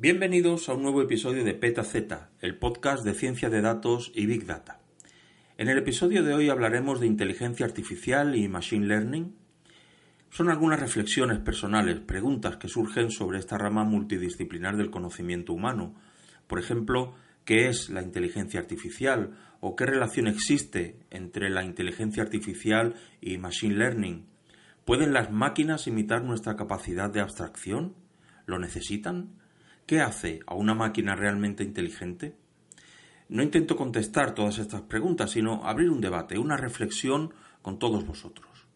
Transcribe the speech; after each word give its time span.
Bienvenidos 0.00 0.68
a 0.68 0.74
un 0.74 0.82
nuevo 0.82 1.02
episodio 1.02 1.42
de 1.42 1.54
PetaZ, 1.54 1.96
el 2.40 2.56
podcast 2.56 3.04
de 3.04 3.14
ciencia 3.14 3.50
de 3.50 3.60
datos 3.60 4.12
y 4.14 4.26
Big 4.26 4.46
Data. 4.46 4.78
En 5.56 5.68
el 5.68 5.76
episodio 5.76 6.22
de 6.22 6.34
hoy 6.34 6.50
hablaremos 6.50 7.00
de 7.00 7.08
inteligencia 7.08 7.66
artificial 7.66 8.36
y 8.36 8.46
machine 8.46 8.86
learning. 8.86 9.34
Son 10.30 10.50
algunas 10.50 10.78
reflexiones 10.78 11.40
personales, 11.40 11.98
preguntas 11.98 12.58
que 12.58 12.68
surgen 12.68 13.10
sobre 13.10 13.40
esta 13.40 13.58
rama 13.58 13.82
multidisciplinar 13.82 14.76
del 14.76 14.92
conocimiento 14.92 15.52
humano. 15.52 15.96
Por 16.46 16.60
ejemplo, 16.60 17.16
¿qué 17.44 17.66
es 17.66 17.90
la 17.90 18.00
inteligencia 18.00 18.60
artificial? 18.60 19.36
¿O 19.58 19.74
qué 19.74 19.84
relación 19.84 20.28
existe 20.28 21.00
entre 21.10 21.50
la 21.50 21.64
inteligencia 21.64 22.22
artificial 22.22 22.94
y 23.20 23.36
machine 23.38 23.74
learning? 23.74 24.26
¿Pueden 24.84 25.12
las 25.12 25.32
máquinas 25.32 25.88
imitar 25.88 26.22
nuestra 26.22 26.54
capacidad 26.54 27.10
de 27.10 27.20
abstracción? 27.20 27.96
¿Lo 28.46 28.60
necesitan? 28.60 29.32
¿Qué 29.88 30.02
hace 30.02 30.40
a 30.46 30.54
una 30.54 30.74
máquina 30.74 31.16
realmente 31.16 31.64
inteligente? 31.64 32.36
No 33.30 33.42
intento 33.42 33.74
contestar 33.74 34.34
todas 34.34 34.58
estas 34.58 34.82
preguntas, 34.82 35.30
sino 35.30 35.64
abrir 35.64 35.88
un 35.88 36.02
debate, 36.02 36.36
una 36.36 36.58
reflexión 36.58 37.32
con 37.62 37.78
todos 37.78 38.06
vosotros. 38.06 38.66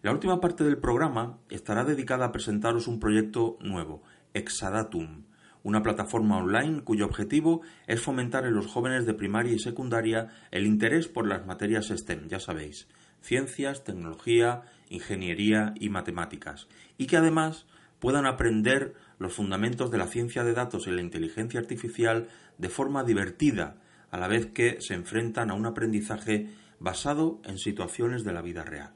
La 0.00 0.12
última 0.12 0.40
parte 0.40 0.64
del 0.64 0.78
programa 0.78 1.36
estará 1.50 1.84
dedicada 1.84 2.24
a 2.24 2.32
presentaros 2.32 2.88
un 2.88 3.00
proyecto 3.00 3.58
nuevo, 3.60 4.02
Exadatum, 4.32 5.24
una 5.62 5.82
plataforma 5.82 6.38
online 6.38 6.80
cuyo 6.84 7.04
objetivo 7.04 7.60
es 7.86 8.00
fomentar 8.00 8.46
en 8.46 8.54
los 8.54 8.66
jóvenes 8.66 9.04
de 9.04 9.12
primaria 9.12 9.52
y 9.52 9.58
secundaria 9.58 10.28
el 10.50 10.64
interés 10.64 11.06
por 11.06 11.28
las 11.28 11.44
materias 11.44 11.92
STEM, 11.94 12.28
ya 12.28 12.40
sabéis, 12.40 12.88
ciencias, 13.20 13.84
tecnología, 13.84 14.62
ingeniería 14.88 15.74
y 15.78 15.90
matemáticas, 15.90 16.66
y 16.96 17.08
que 17.08 17.18
además 17.18 17.66
puedan 18.02 18.26
aprender 18.26 18.94
los 19.22 19.32
fundamentos 19.32 19.90
de 19.90 19.98
la 19.98 20.06
ciencia 20.06 20.44
de 20.44 20.52
datos 20.52 20.86
y 20.86 20.90
la 20.90 21.00
inteligencia 21.00 21.60
artificial 21.60 22.28
de 22.58 22.68
forma 22.68 23.04
divertida, 23.04 23.78
a 24.10 24.18
la 24.18 24.28
vez 24.28 24.44
que 24.46 24.76
se 24.80 24.94
enfrentan 24.94 25.50
a 25.50 25.54
un 25.54 25.64
aprendizaje 25.64 26.50
basado 26.78 27.40
en 27.44 27.56
situaciones 27.58 28.24
de 28.24 28.32
la 28.32 28.42
vida 28.42 28.64
real. 28.64 28.92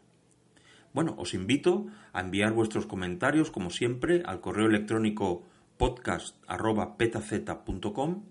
Bueno, 0.92 1.14
os 1.18 1.34
invito 1.34 1.86
a 2.12 2.20
enviar 2.20 2.52
vuestros 2.52 2.86
comentarios, 2.86 3.50
como 3.50 3.70
siempre, 3.70 4.22
al 4.26 4.40
correo 4.40 4.66
electrónico 4.66 5.44
podcast.petaz.com 5.76 8.22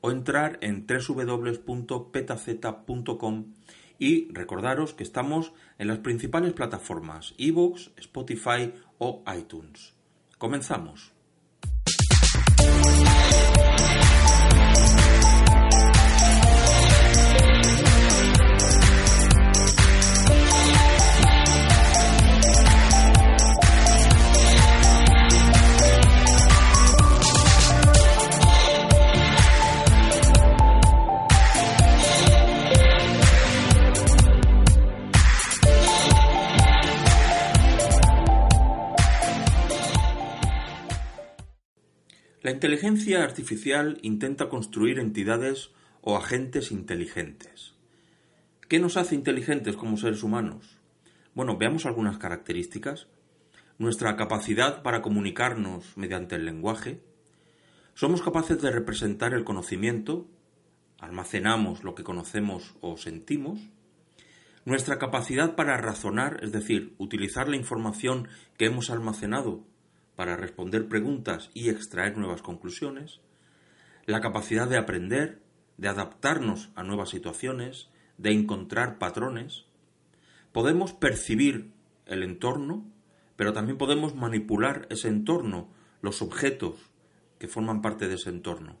o 0.00 0.10
entrar 0.10 0.58
en 0.60 0.86
www.petaz.com 0.86 3.44
y 3.98 4.32
recordaros 4.32 4.94
que 4.94 5.02
estamos 5.02 5.52
en 5.78 5.88
las 5.88 5.98
principales 5.98 6.52
plataformas 6.52 7.34
iVoox, 7.38 7.90
Spotify 7.96 8.72
o 8.98 9.24
iTunes. 9.34 9.94
Comenzamos. 10.38 11.13
La 42.44 42.50
inteligencia 42.50 43.24
artificial 43.24 43.98
intenta 44.02 44.50
construir 44.50 44.98
entidades 44.98 45.70
o 46.02 46.14
agentes 46.14 46.72
inteligentes. 46.72 47.72
¿Qué 48.68 48.78
nos 48.78 48.98
hace 48.98 49.14
inteligentes 49.14 49.76
como 49.76 49.96
seres 49.96 50.22
humanos? 50.22 50.78
Bueno, 51.32 51.56
veamos 51.56 51.86
algunas 51.86 52.18
características. 52.18 53.06
Nuestra 53.78 54.16
capacidad 54.16 54.82
para 54.82 55.00
comunicarnos 55.00 55.96
mediante 55.96 56.36
el 56.36 56.44
lenguaje. 56.44 57.00
Somos 57.94 58.20
capaces 58.20 58.60
de 58.60 58.70
representar 58.70 59.32
el 59.32 59.44
conocimiento. 59.44 60.28
Almacenamos 60.98 61.82
lo 61.82 61.94
que 61.94 62.04
conocemos 62.04 62.74
o 62.82 62.98
sentimos. 62.98 63.58
Nuestra 64.66 64.98
capacidad 64.98 65.56
para 65.56 65.78
razonar, 65.78 66.40
es 66.42 66.52
decir, 66.52 66.94
utilizar 66.98 67.48
la 67.48 67.56
información 67.56 68.28
que 68.58 68.66
hemos 68.66 68.90
almacenado 68.90 69.64
para 70.16 70.36
responder 70.36 70.88
preguntas 70.88 71.50
y 71.54 71.68
extraer 71.68 72.16
nuevas 72.16 72.42
conclusiones, 72.42 73.20
la 74.06 74.20
capacidad 74.20 74.68
de 74.68 74.76
aprender, 74.76 75.40
de 75.76 75.88
adaptarnos 75.88 76.70
a 76.74 76.82
nuevas 76.82 77.10
situaciones, 77.10 77.88
de 78.18 78.32
encontrar 78.32 78.98
patrones. 78.98 79.64
Podemos 80.52 80.92
percibir 80.92 81.72
el 82.06 82.22
entorno, 82.22 82.84
pero 83.36 83.52
también 83.52 83.78
podemos 83.78 84.14
manipular 84.14 84.86
ese 84.90 85.08
entorno, 85.08 85.68
los 86.00 86.22
objetos 86.22 86.76
que 87.38 87.48
forman 87.48 87.82
parte 87.82 88.08
de 88.08 88.14
ese 88.14 88.30
entorno, 88.30 88.76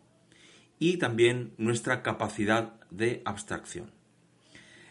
y 0.78 0.98
también 0.98 1.54
nuestra 1.58 2.02
capacidad 2.02 2.80
de 2.90 3.22
abstracción. 3.24 3.90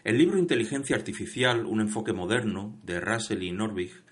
El 0.02 0.18
libro 0.18 0.38
Inteligencia 0.38 0.96
Artificial, 0.96 1.64
un 1.64 1.80
enfoque 1.80 2.12
moderno, 2.12 2.78
de 2.82 3.00
Russell 3.00 3.42
y 3.42 3.52
Norvig, 3.52 4.03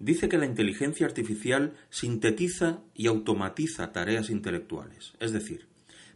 dice 0.00 0.28
que 0.28 0.38
la 0.38 0.46
inteligencia 0.46 1.06
artificial 1.06 1.74
sintetiza 1.90 2.80
y 2.94 3.06
automatiza 3.06 3.92
tareas 3.92 4.30
intelectuales. 4.30 5.12
Es 5.20 5.32
decir, 5.32 5.68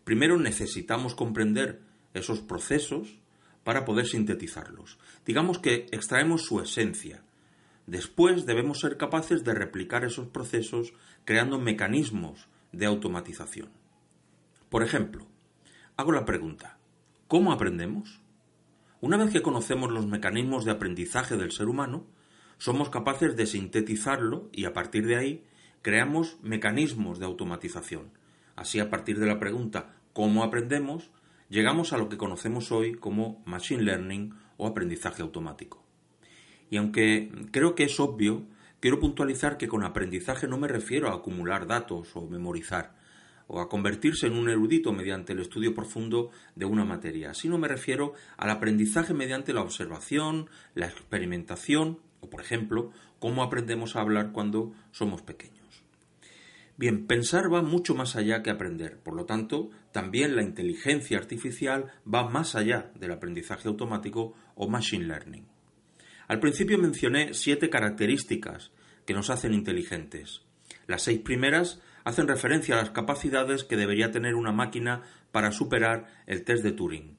primero 0.03 0.39
necesitamos 0.39 1.15
comprender 1.15 1.81
esos 2.15 2.41
procesos 2.41 3.21
para 3.62 3.84
poder 3.84 4.06
sintetizarlos. 4.06 4.99
Digamos 5.25 5.59
que 5.59 5.87
extraemos 5.93 6.43
su 6.43 6.61
esencia. 6.61 7.23
Después 7.87 8.47
debemos 8.47 8.81
ser 8.81 8.97
capaces 8.97 9.44
de 9.44 9.55
replicar 9.55 10.05
esos 10.05 10.28
procesos 10.28 10.94
creando 11.25 11.61
mecanismos 11.61 12.49
de 12.73 12.87
automatización. 12.87 13.69
Por 14.71 14.83
ejemplo, 14.83 15.27
hago 15.97 16.12
la 16.12 16.25
pregunta, 16.25 16.78
¿cómo 17.28 17.53
aprendemos? 17.53 18.21
Una 19.00 19.19
vez 19.19 19.31
que 19.31 19.43
conocemos 19.43 19.93
los 19.93 20.06
mecanismos 20.06 20.65
de 20.65 20.71
aprendizaje 20.71 21.37
del 21.37 21.53
ser 21.53 21.69
humano, 21.69 22.06
somos 22.65 22.89
capaces 22.89 23.37
de 23.37 23.45
sintetizarlo 23.45 24.49
y 24.51 24.65
a 24.65 24.73
partir 24.73 25.07
de 25.07 25.17
ahí 25.17 25.45
creamos 25.83 26.39
mecanismos 26.43 27.19
de 27.19 27.27
automatización. 27.27 28.09
Así, 28.57 28.81
a 28.81 28.89
partir 28.89 29.19
de 29.19 29.27
la 29.27 29.39
pregunta 29.39 29.97
¿cómo 30.15 30.43
aprendemos?, 30.43 31.11
llegamos 31.51 31.93
a 31.93 31.99
lo 31.99 32.09
que 32.09 32.17
conocemos 32.17 32.73
hoy 32.73 32.95
como 32.95 33.43
Machine 33.45 33.83
Learning 33.83 34.33
o 34.57 34.67
aprendizaje 34.67 35.21
automático. 35.21 35.85
Y 36.71 36.79
aunque 36.79 37.31
creo 37.51 37.75
que 37.75 37.85
es 37.85 38.01
obvio, 38.01 38.47
quiero 38.81 38.99
puntualizar 38.99 39.59
que 39.59 39.69
con 39.69 39.85
aprendizaje 39.85 40.49
no 40.49 40.57
me 40.57 40.67
refiero 40.67 41.11
a 41.11 41.17
acumular 41.17 41.67
datos 41.67 42.17
o 42.17 42.27
memorizar, 42.27 42.97
o 43.47 43.61
a 43.61 43.69
convertirse 43.69 44.27
en 44.27 44.39
un 44.39 44.49
erudito 44.49 44.91
mediante 44.91 45.35
el 45.35 45.41
estudio 45.41 45.75
profundo 45.75 46.31
de 46.55 46.65
una 46.65 46.87
materia, 46.87 47.35
sino 47.35 47.59
me 47.59 47.69
refiero 47.69 48.15
al 48.39 48.49
aprendizaje 48.49 49.13
mediante 49.13 49.53
la 49.53 49.61
observación, 49.61 50.49
la 50.75 50.87
experimentación 50.87 51.99
o, 52.25 52.31
por 52.31 52.41
ejemplo, 52.41 52.91
cómo 53.19 53.43
aprendemos 53.43 53.97
a 53.97 54.01
hablar 54.01 54.33
cuando 54.33 54.73
somos 54.91 55.23
pequeños. 55.23 55.85
Bien, 56.77 57.07
pensar 57.07 57.53
va 57.53 57.62
mucho 57.62 57.95
más 57.95 58.17
allá 58.17 58.43
que 58.43 58.51
aprender. 58.51 58.99
Por 58.99 59.15
lo 59.15 59.27
tanto, 59.27 59.71
también 59.93 60.35
la 60.35 60.43
inteligencia 60.43 61.19
artificial 61.19 61.93
va 62.12 62.29
más 62.29 62.57
allá 62.57 62.91
del 62.97 63.12
aprendizaje 63.12 63.69
automático 63.69 64.35
o 64.57 64.69
machine 64.69 65.05
learning. 65.05 65.47
Al 66.27 66.41
principio 66.41 66.79
mencioné 66.79 67.35
siete 67.35 67.71
características 67.71 68.73
que 69.06 69.15
nos 69.15 69.31
hacen 69.31 69.55
inteligentes. 69.55 70.43
Las 70.87 71.03
seis 71.03 71.21
primeras 71.21 71.81
hacen 72.03 72.27
referencia 72.27 72.75
a 72.75 72.79
las 72.79 72.91
capacidades 72.91 73.62
que 73.62 73.77
debería 73.77 74.11
tener 74.11 74.35
una 74.35 74.53
máquina 74.53 75.03
para 75.31 75.53
superar 75.53 76.06
el 76.26 76.43
test 76.43 76.65
de 76.65 76.73
Turing. 76.73 77.17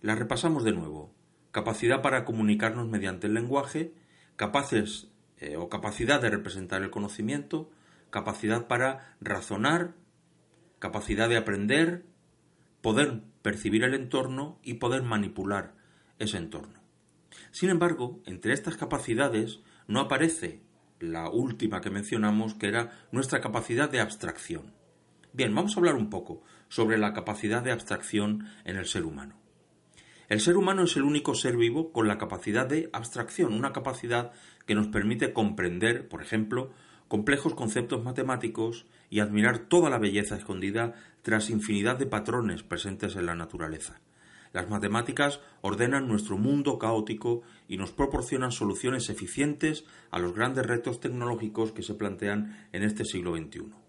Las 0.00 0.18
repasamos 0.18 0.62
de 0.62 0.72
nuevo. 0.72 1.12
Capacidad 1.50 2.02
para 2.02 2.24
comunicarnos 2.24 2.88
mediante 2.88 3.26
el 3.26 3.34
lenguaje, 3.34 3.92
capaces 4.36 5.08
eh, 5.38 5.56
o 5.56 5.68
capacidad 5.68 6.20
de 6.20 6.30
representar 6.30 6.82
el 6.82 6.90
conocimiento, 6.90 7.70
capacidad 8.10 8.66
para 8.68 9.16
razonar, 9.20 9.94
capacidad 10.78 11.28
de 11.28 11.36
aprender, 11.36 12.04
poder 12.80 13.22
percibir 13.42 13.84
el 13.84 13.94
entorno 13.94 14.58
y 14.62 14.74
poder 14.74 15.02
manipular 15.02 15.74
ese 16.18 16.38
entorno. 16.38 16.80
Sin 17.50 17.70
embargo, 17.70 18.20
entre 18.24 18.52
estas 18.52 18.76
capacidades 18.76 19.60
no 19.86 20.00
aparece 20.00 20.62
la 21.00 21.28
última 21.28 21.80
que 21.80 21.90
mencionamos, 21.90 22.54
que 22.54 22.68
era 22.68 22.92
nuestra 23.12 23.40
capacidad 23.40 23.90
de 23.90 24.00
abstracción. 24.00 24.72
Bien, 25.32 25.54
vamos 25.54 25.76
a 25.76 25.80
hablar 25.80 25.96
un 25.96 26.08
poco 26.08 26.42
sobre 26.68 26.96
la 26.96 27.12
capacidad 27.12 27.62
de 27.62 27.72
abstracción 27.72 28.46
en 28.64 28.76
el 28.76 28.86
ser 28.86 29.04
humano. 29.04 29.45
El 30.28 30.40
ser 30.40 30.56
humano 30.56 30.82
es 30.82 30.96
el 30.96 31.04
único 31.04 31.36
ser 31.36 31.56
vivo 31.56 31.92
con 31.92 32.08
la 32.08 32.18
capacidad 32.18 32.66
de 32.66 32.90
abstracción, 32.92 33.54
una 33.54 33.72
capacidad 33.72 34.32
que 34.66 34.74
nos 34.74 34.88
permite 34.88 35.32
comprender, 35.32 36.08
por 36.08 36.20
ejemplo, 36.20 36.72
complejos 37.06 37.54
conceptos 37.54 38.02
matemáticos 38.02 38.86
y 39.08 39.20
admirar 39.20 39.68
toda 39.68 39.88
la 39.88 39.98
belleza 39.98 40.36
escondida 40.36 40.94
tras 41.22 41.48
infinidad 41.48 41.96
de 41.96 42.06
patrones 42.06 42.64
presentes 42.64 43.14
en 43.14 43.26
la 43.26 43.36
naturaleza. 43.36 44.00
Las 44.52 44.68
matemáticas 44.68 45.40
ordenan 45.60 46.08
nuestro 46.08 46.36
mundo 46.36 46.78
caótico 46.78 47.42
y 47.68 47.76
nos 47.76 47.92
proporcionan 47.92 48.50
soluciones 48.50 49.08
eficientes 49.10 49.84
a 50.10 50.18
los 50.18 50.34
grandes 50.34 50.66
retos 50.66 50.98
tecnológicos 50.98 51.70
que 51.70 51.82
se 51.82 51.94
plantean 51.94 52.66
en 52.72 52.82
este 52.82 53.04
siglo 53.04 53.36
XXI. 53.36 53.85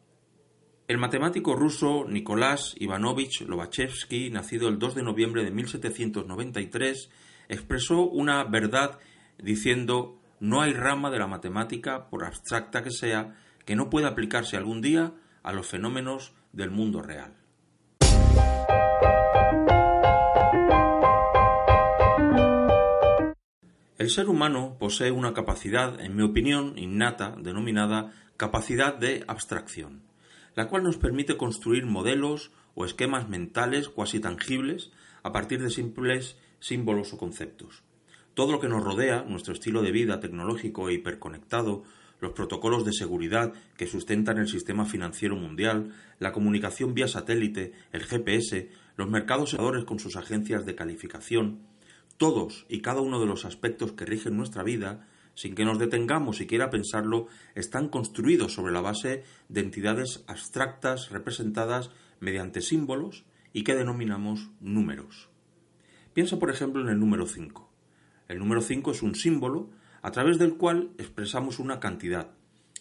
El 0.88 1.00
matemático 1.00 1.54
ruso 1.54 2.06
Nicolás 2.08 2.74
Ivanovich 2.80 3.42
Lobachevsky, 3.42 4.30
nacido 4.30 4.70
el 4.70 4.80
2 4.80 4.96
de 4.96 5.04
noviembre 5.04 5.44
de 5.44 5.52
1793, 5.52 7.10
expresó 7.50 8.04
una 8.04 8.46
verdad 8.46 8.98
diciendo 9.38 10.18
no 10.40 10.62
hay 10.62 10.72
rama 10.72 11.12
de 11.12 11.20
la 11.20 11.28
matemática, 11.28 12.10
por 12.10 12.24
abstracta 12.24 12.84
que 12.84 12.92
sea, 12.92 13.36
que 13.66 13.76
no 13.76 13.90
pueda 13.90 14.08
aplicarse 14.08 14.56
algún 14.56 14.80
día 14.80 15.12
a 15.44 15.52
los 15.52 15.68
fenómenos 15.68 16.34
del 16.54 16.72
mundo 16.72 17.02
real. 17.02 17.34
El 23.98 24.10
ser 24.10 24.30
humano 24.30 24.78
posee 24.80 25.12
una 25.12 25.34
capacidad, 25.34 26.00
en 26.00 26.16
mi 26.16 26.24
opinión, 26.24 26.78
innata, 26.78 27.36
denominada 27.38 28.14
capacidad 28.38 28.94
de 28.94 29.26
abstracción, 29.28 30.07
la 30.58 30.68
cual 30.68 30.82
nos 30.82 30.98
permite 30.98 31.38
construir 31.38 31.86
modelos 31.86 32.52
o 32.74 32.84
esquemas 32.84 33.30
mentales 33.30 33.90
cuasi 33.90 34.20
tangibles 34.20 34.92
a 35.22 35.32
partir 35.32 35.62
de 35.62 35.70
simples 35.70 36.36
símbolos 36.60 37.14
o 37.14 37.18
conceptos. 37.20 37.84
Todo 38.34 38.54
lo 38.54 38.60
que 38.60 38.68
nos 38.68 38.84
rodea, 38.84 39.24
nuestro 39.24 39.54
estilo 39.54 39.84
de 39.84 39.92
vida 39.92 40.20
tecnológico 40.20 40.90
e 40.90 40.96
hiperconectado, 40.96 41.84
los 42.20 42.32
protocolos 42.32 42.86
de 42.86 42.94
seguridad 42.94 43.54
que 43.78 43.86
sustentan 43.86 44.40
el 44.40 44.48
sistema 44.48 44.86
financiero 44.86 45.36
mundial, 45.36 45.94
la 46.18 46.32
comunicación 46.32 46.96
vía 46.96 47.08
satélite, 47.08 47.74
el 47.92 48.04
GPS, 48.04 48.72
los 48.96 49.12
mercados 49.12 49.56
con 49.86 50.00
sus 50.00 50.16
agencias 50.16 50.66
de 50.66 50.74
calificación, 50.74 51.60
todos 52.18 52.66
y 52.68 52.82
cada 52.82 53.02
uno 53.02 53.20
de 53.20 53.28
los 53.28 53.46
aspectos 53.46 53.92
que 53.92 54.06
rigen 54.06 54.36
nuestra 54.36 54.64
vida, 54.64 55.08
sin 55.38 55.54
que 55.54 55.66
nos 55.66 55.78
detengamos 55.78 56.38
siquiera 56.38 56.66
a 56.66 56.70
pensarlo, 56.72 57.28
están 57.54 57.90
construidos 57.90 58.54
sobre 58.54 58.74
la 58.74 58.82
base 58.82 59.24
de 59.50 59.62
entidades 59.62 60.24
abstractas 60.26 61.12
representadas 61.12 61.92
mediante 62.20 62.62
símbolos 62.62 63.24
y 63.54 63.64
que 63.64 63.76
denominamos 63.76 64.50
números. 64.60 65.30
Piensa, 66.14 66.40
por 66.40 66.50
ejemplo, 66.50 66.82
en 66.82 66.90
el 66.90 67.00
número 67.00 67.28
5. 67.28 67.70
El 68.30 68.40
número 68.40 68.62
5 68.62 68.92
es 68.92 69.04
un 69.04 69.14
símbolo 69.14 69.70
a 70.02 70.10
través 70.10 70.40
del 70.40 70.56
cual 70.56 70.90
expresamos 70.98 71.60
una 71.60 71.80
cantidad, 71.80 72.32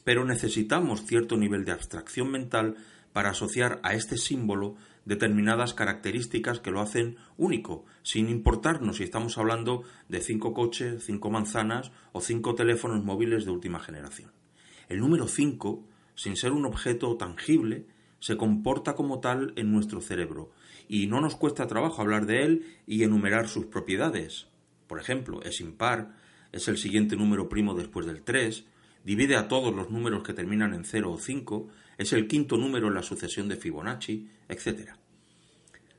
pero 0.02 0.24
necesitamos 0.24 1.04
cierto 1.04 1.36
nivel 1.36 1.66
de 1.66 1.72
abstracción 1.72 2.30
mental 2.30 2.76
para 3.12 3.30
asociar 3.30 3.80
a 3.82 3.92
este 3.92 4.16
símbolo 4.16 4.76
determinadas 5.06 5.72
características 5.72 6.60
que 6.60 6.70
lo 6.70 6.80
hacen 6.80 7.16
único, 7.38 7.86
sin 8.02 8.28
importarnos 8.28 8.98
si 8.98 9.04
estamos 9.04 9.38
hablando 9.38 9.84
de 10.08 10.20
cinco 10.20 10.52
coches, 10.52 11.04
cinco 11.04 11.30
manzanas 11.30 11.92
o 12.12 12.20
cinco 12.20 12.54
teléfonos 12.54 13.02
móviles 13.02 13.46
de 13.46 13.52
última 13.52 13.80
generación. 13.80 14.32
El 14.88 15.00
número 15.00 15.26
5, 15.26 15.84
sin 16.14 16.36
ser 16.36 16.52
un 16.52 16.66
objeto 16.66 17.16
tangible, 17.16 17.86
se 18.18 18.36
comporta 18.36 18.94
como 18.94 19.20
tal 19.20 19.52
en 19.56 19.72
nuestro 19.72 20.00
cerebro, 20.00 20.50
y 20.88 21.06
no 21.06 21.20
nos 21.20 21.36
cuesta 21.36 21.66
trabajo 21.66 22.02
hablar 22.02 22.26
de 22.26 22.44
él 22.44 22.66
y 22.86 23.02
enumerar 23.02 23.48
sus 23.48 23.66
propiedades. 23.66 24.48
Por 24.86 25.00
ejemplo, 25.00 25.42
es 25.42 25.60
impar, 25.60 26.16
es 26.52 26.68
el 26.68 26.78
siguiente 26.78 27.16
número 27.16 27.48
primo 27.48 27.74
después 27.74 28.06
del 28.06 28.22
3, 28.22 28.64
divide 29.04 29.36
a 29.36 29.48
todos 29.48 29.74
los 29.74 29.90
números 29.90 30.24
que 30.24 30.34
terminan 30.34 30.74
en 30.74 30.84
0 30.84 31.12
o 31.12 31.18
5, 31.18 31.68
es 31.98 32.12
el 32.12 32.28
quinto 32.28 32.56
número 32.56 32.88
en 32.88 32.94
la 32.94 33.02
sucesión 33.02 33.48
de 33.48 33.56
Fibonacci, 33.56 34.28
etc. 34.48 34.90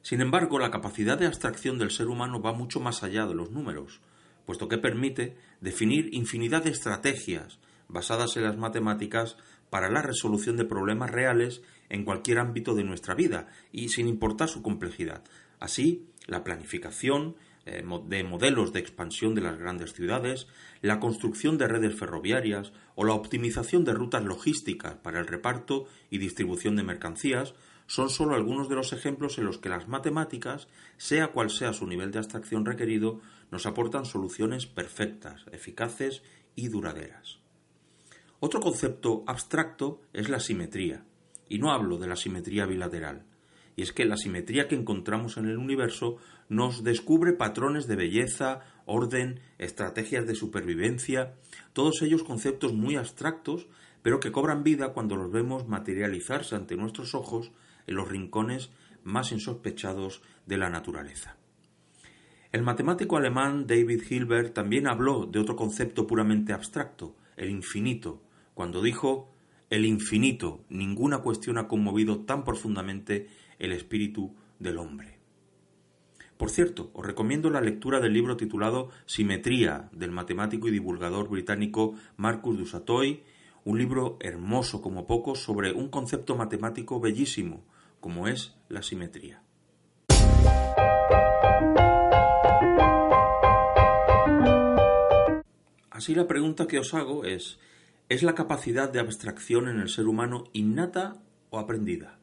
Sin 0.02 0.22
embargo, 0.22 0.60
la 0.60 0.72
capacidad 0.72 1.18
de 1.18 1.26
abstracción 1.26 1.78
del 1.78 1.92
ser 1.92 2.08
humano 2.08 2.42
va 2.42 2.54
mucho 2.54 2.80
más 2.80 3.04
allá 3.04 3.26
de 3.26 3.36
los 3.36 3.52
números, 3.52 4.00
puesto 4.46 4.68
que 4.68 4.78
permite 4.78 5.36
definir 5.60 6.14
infinidad 6.14 6.64
de 6.64 6.70
estrategias 6.70 7.60
basadas 7.90 8.38
en 8.38 8.44
las 8.44 8.58
matemáticas 8.58 9.38
para 9.70 9.90
la 9.90 10.02
resolución 10.02 10.56
de 10.58 10.66
problemas 10.66 11.12
reales 11.12 11.62
en 11.90 12.06
cualquier 12.06 12.40
ámbito 12.40 12.74
de 12.74 12.84
nuestra 12.84 13.16
vida 13.16 13.48
y 13.72 13.90
sin 13.90 14.08
importar 14.08 14.50
su 14.50 14.62
complejidad. 14.62 15.24
Así, 15.60 16.08
la 16.26 16.44
planificación, 16.44 17.36
de 18.08 18.24
modelos 18.24 18.74
de 18.74 18.80
expansión 18.80 19.36
de 19.36 19.42
las 19.42 19.58
grandes 19.58 19.94
ciudades, 19.94 20.48
la 20.81 21.00
construcción 21.00 21.58
de 21.58 21.68
redes 21.68 21.96
ferroviarias 21.96 22.72
o 22.96 23.04
la 23.04 23.14
optimización 23.14 23.84
de 23.84 23.94
rutas 23.94 24.24
logísticas 24.24 24.96
para 24.96 25.19
el 25.19 25.28
reparto 25.28 25.86
y 26.10 26.18
distribución 26.18 26.75
de 26.75 26.84
mercancías 26.84 27.54
son 27.88 28.10
solo 28.10 28.36
algunos 28.36 28.69
de 28.69 28.75
los 28.75 28.94
ejemplos 28.94 29.38
en 29.38 29.46
los 29.46 29.58
que 29.58 29.69
las 29.69 29.88
matemáticas, 29.88 30.68
sea 30.98 31.28
cual 31.30 31.50
sea 31.50 31.74
su 31.74 31.88
nivel 31.88 32.12
de 32.12 32.19
abstracción 32.19 32.66
requerido, 32.66 33.22
nos 33.50 33.66
aportan 33.66 34.06
soluciones 34.06 34.68
perfectas, 34.68 35.46
eficaces 35.52 36.22
y 36.56 36.68
duraderas. 36.68 37.40
Otro 38.40 38.60
concepto 38.60 39.24
abstracto 39.25 40.02
es 40.14 40.30
la 40.30 40.40
simetría, 40.40 41.06
y 41.50 41.60
no 41.60 41.72
hablo 41.72 41.98
de 41.98 42.08
la 42.08 42.18
simetría 42.18 42.66
bilateral, 42.66 43.25
y 43.78 43.84
es 43.84 43.94
que 43.94 44.06
la 44.06 44.18
simetría 44.18 44.68
que 44.68 44.76
encontramos 44.76 45.38
en 45.38 45.46
el 45.46 45.58
universo 45.58 46.18
nos 46.50 46.84
descubre 46.84 47.34
patrones 47.34 47.86
de 47.88 47.96
belleza, 47.96 48.62
orden, 48.86 49.40
estrategias 49.60 50.26
de 50.26 50.34
supervivencia, 50.34 51.36
todos 51.74 52.02
ellos 52.02 52.24
conceptos 52.24 52.74
muy 52.74 52.96
abstractos, 52.96 53.68
pero 54.02 54.20
que 54.20 54.32
cobran 54.32 54.64
vida 54.64 54.94
cuando 54.94 55.16
los 55.16 55.32
vemos 55.32 55.68
materializarse 55.68 56.56
ante 56.56 56.76
nuestros 56.76 57.14
ojos 57.14 57.52
en 57.86 57.96
los 57.96 58.10
rincones 58.10 58.72
más 59.04 59.32
insospechados 59.32 60.24
de 60.48 60.58
la 60.58 60.72
naturaleza. 60.72 61.38
El 62.52 62.64
matemático 62.64 63.16
alemán 63.16 63.68
David 63.68 64.02
Hilbert 64.10 64.56
también 64.56 64.88
habló 64.88 65.28
de 65.28 65.40
otro 65.40 65.56
concepto 65.56 66.08
puramente 66.08 66.52
abstracto, 66.52 67.16
el 67.36 67.52
infinito, 67.52 68.24
cuando 68.56 68.82
dijo 68.82 69.30
el 69.70 69.86
infinito, 69.86 70.64
ninguna 70.70 71.20
cuestión 71.20 71.58
ha 71.58 71.68
conmovido 71.68 72.22
tan 72.22 72.44
profundamente 72.44 73.28
el 73.59 73.71
espíritu 73.71 74.36
del 74.59 74.77
hombre. 74.77 75.18
Por 76.38 76.51
cierto, 76.51 76.92
os 76.94 77.06
recomiendo 77.06 77.50
la 77.50 77.62
lectura 77.62 78.00
del 78.00 78.13
libro 78.13 78.38
titulado 78.38 78.89
Simetría 79.07 79.89
del 79.92 80.12
matemático 80.12 80.68
y 80.68 80.71
divulgador 80.71 81.30
británico 81.30 81.95
Marcus 82.15 82.57
Dusatoy, 82.57 83.24
un 83.65 83.80
libro 83.80 84.18
hermoso 84.21 84.81
como 84.81 85.07
pocos 85.07 85.39
sobre 85.39 85.74
un 85.74 85.89
concepto 85.89 86.36
matemático 86.36 87.00
bellísimo, 87.00 87.63
como 88.00 88.27
es 88.27 88.56
la 88.69 88.83
simetría. 88.83 89.42
Así 95.90 96.14
la 96.14 96.28
pregunta 96.28 96.68
que 96.68 96.78
os 96.78 96.94
hago 96.94 97.26
es, 97.26 97.57
¿es 98.07 98.21
la 98.21 98.35
capacidad 98.35 98.87
de 98.87 98.99
abstracción 98.99 99.68
en 99.68 99.80
el 99.80 99.90
ser 99.90 100.06
humano 100.06 100.44
innata 100.54 101.16
o 101.49 101.57
aprendida? 101.57 102.17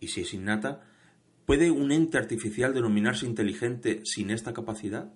Y 0.00 0.08
si 0.08 0.22
es 0.22 0.34
innata, 0.34 0.82
¿puede 1.46 1.70
un 1.70 1.92
ente 1.92 2.18
artificial 2.18 2.74
denominarse 2.74 3.26
inteligente 3.26 4.02
sin 4.04 4.30
esta 4.30 4.52
capacidad? 4.52 5.12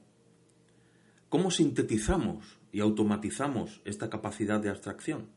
¿Cómo 1.29 1.51
sintetizamos 1.51 2.59
y 2.73 2.81
automatizamos 2.81 3.81
esta 3.85 4.11
capacidad 4.11 4.61
de 4.61 4.71
abstracción? 4.71 5.29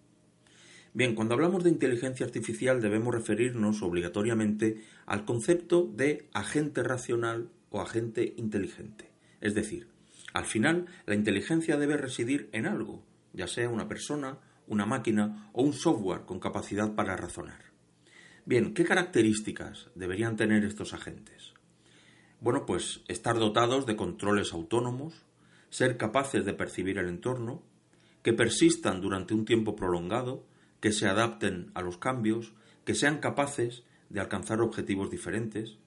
Bien, 0.93 1.13
cuando 1.13 1.33
hablamos 1.33 1.63
de 1.63 1.69
inteligencia 1.69 2.25
artificial 2.25 2.81
debemos 2.81 3.13
referirnos 3.13 3.81
obligatoriamente 3.81 4.81
al 5.05 5.25
concepto 5.25 5.91
de 5.93 6.29
agente 6.33 6.83
racional 6.83 7.49
o 7.69 7.81
agente 7.81 8.33
inteligente. 8.37 9.11
Es 9.41 9.53
decir, 9.53 9.89
al 10.33 10.45
final 10.45 10.85
la 11.05 11.15
inteligencia 11.15 11.77
debe 11.77 11.97
residir 11.97 12.49
en 12.53 12.65
algo, 12.65 13.03
ya 13.33 13.47
sea 13.47 13.69
una 13.69 13.89
persona, 13.89 14.39
una 14.67 14.85
máquina 14.85 15.49
o 15.51 15.63
un 15.63 15.73
software 15.73 16.21
con 16.25 16.39
capacidad 16.39 16.95
para 16.95 17.17
razonar. 17.17 17.74
Bien, 18.47 18.75
¿qué 18.75 18.83
características 18.83 19.87
deberían 19.95 20.35
tener 20.35 20.63
estos 20.65 20.93
agentes? 20.93 21.53
Bueno, 22.39 22.67
pues 22.67 23.01
estar 23.07 23.39
dotados 23.39 23.87
de 23.87 23.95
controles 23.95 24.53
autónomos, 24.53 25.25
ser 25.71 25.97
capaces 25.97 26.45
de 26.45 26.53
percibir 26.53 26.99
el 26.99 27.09
entorno, 27.09 27.63
que 28.21 28.33
persistan 28.33 29.01
durante 29.01 29.33
un 29.33 29.45
tiempo 29.45 29.75
prolongado, 29.75 30.45
que 30.79 30.91
se 30.91 31.07
adapten 31.07 31.71
a 31.73 31.81
los 31.81 31.97
cambios, 31.97 32.53
que 32.83 32.93
sean 32.93 33.17
capaces 33.17 33.83
de 34.09 34.19
alcanzar 34.19 34.61
objetivos 34.61 35.09
diferentes. 35.09 35.79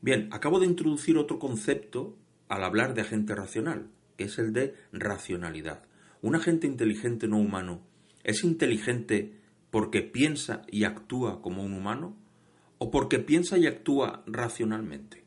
Bien, 0.00 0.28
acabo 0.30 0.60
de 0.60 0.66
introducir 0.66 1.18
otro 1.18 1.40
concepto 1.40 2.16
al 2.48 2.62
hablar 2.62 2.94
de 2.94 3.00
agente 3.00 3.34
racional, 3.34 3.90
que 4.16 4.24
es 4.24 4.38
el 4.38 4.52
de 4.52 4.76
racionalidad. 4.92 5.82
Un 6.22 6.36
agente 6.36 6.68
inteligente 6.68 7.26
no 7.26 7.38
humano 7.38 7.82
es 8.22 8.42
inteligente 8.42 9.40
porque 9.74 10.02
piensa 10.02 10.62
y 10.70 10.84
actúa 10.84 11.42
como 11.42 11.64
un 11.64 11.72
humano 11.72 12.14
o 12.78 12.92
porque 12.92 13.18
piensa 13.18 13.58
y 13.58 13.66
actúa 13.66 14.22
racionalmente? 14.24 15.24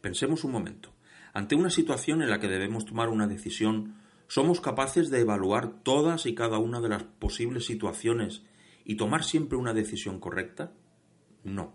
Pensemos 0.00 0.44
un 0.44 0.52
momento. 0.52 0.90
Ante 1.32 1.56
una 1.56 1.70
situación 1.70 2.22
en 2.22 2.30
la 2.30 2.38
que 2.38 2.46
debemos 2.46 2.84
tomar 2.84 3.08
una 3.08 3.26
decisión 3.26 3.96
¿Somos 4.28 4.60
capaces 4.60 5.10
de 5.10 5.22
evaluar 5.22 5.82
todas 5.82 6.24
y 6.24 6.36
cada 6.36 6.58
una 6.58 6.80
de 6.80 6.88
las 6.88 7.02
posibles 7.02 7.66
situaciones 7.66 8.42
y 8.84 8.94
tomar 8.94 9.24
siempre 9.24 9.58
una 9.58 9.74
decisión 9.74 10.20
correcta? 10.20 10.72
No. 11.42 11.74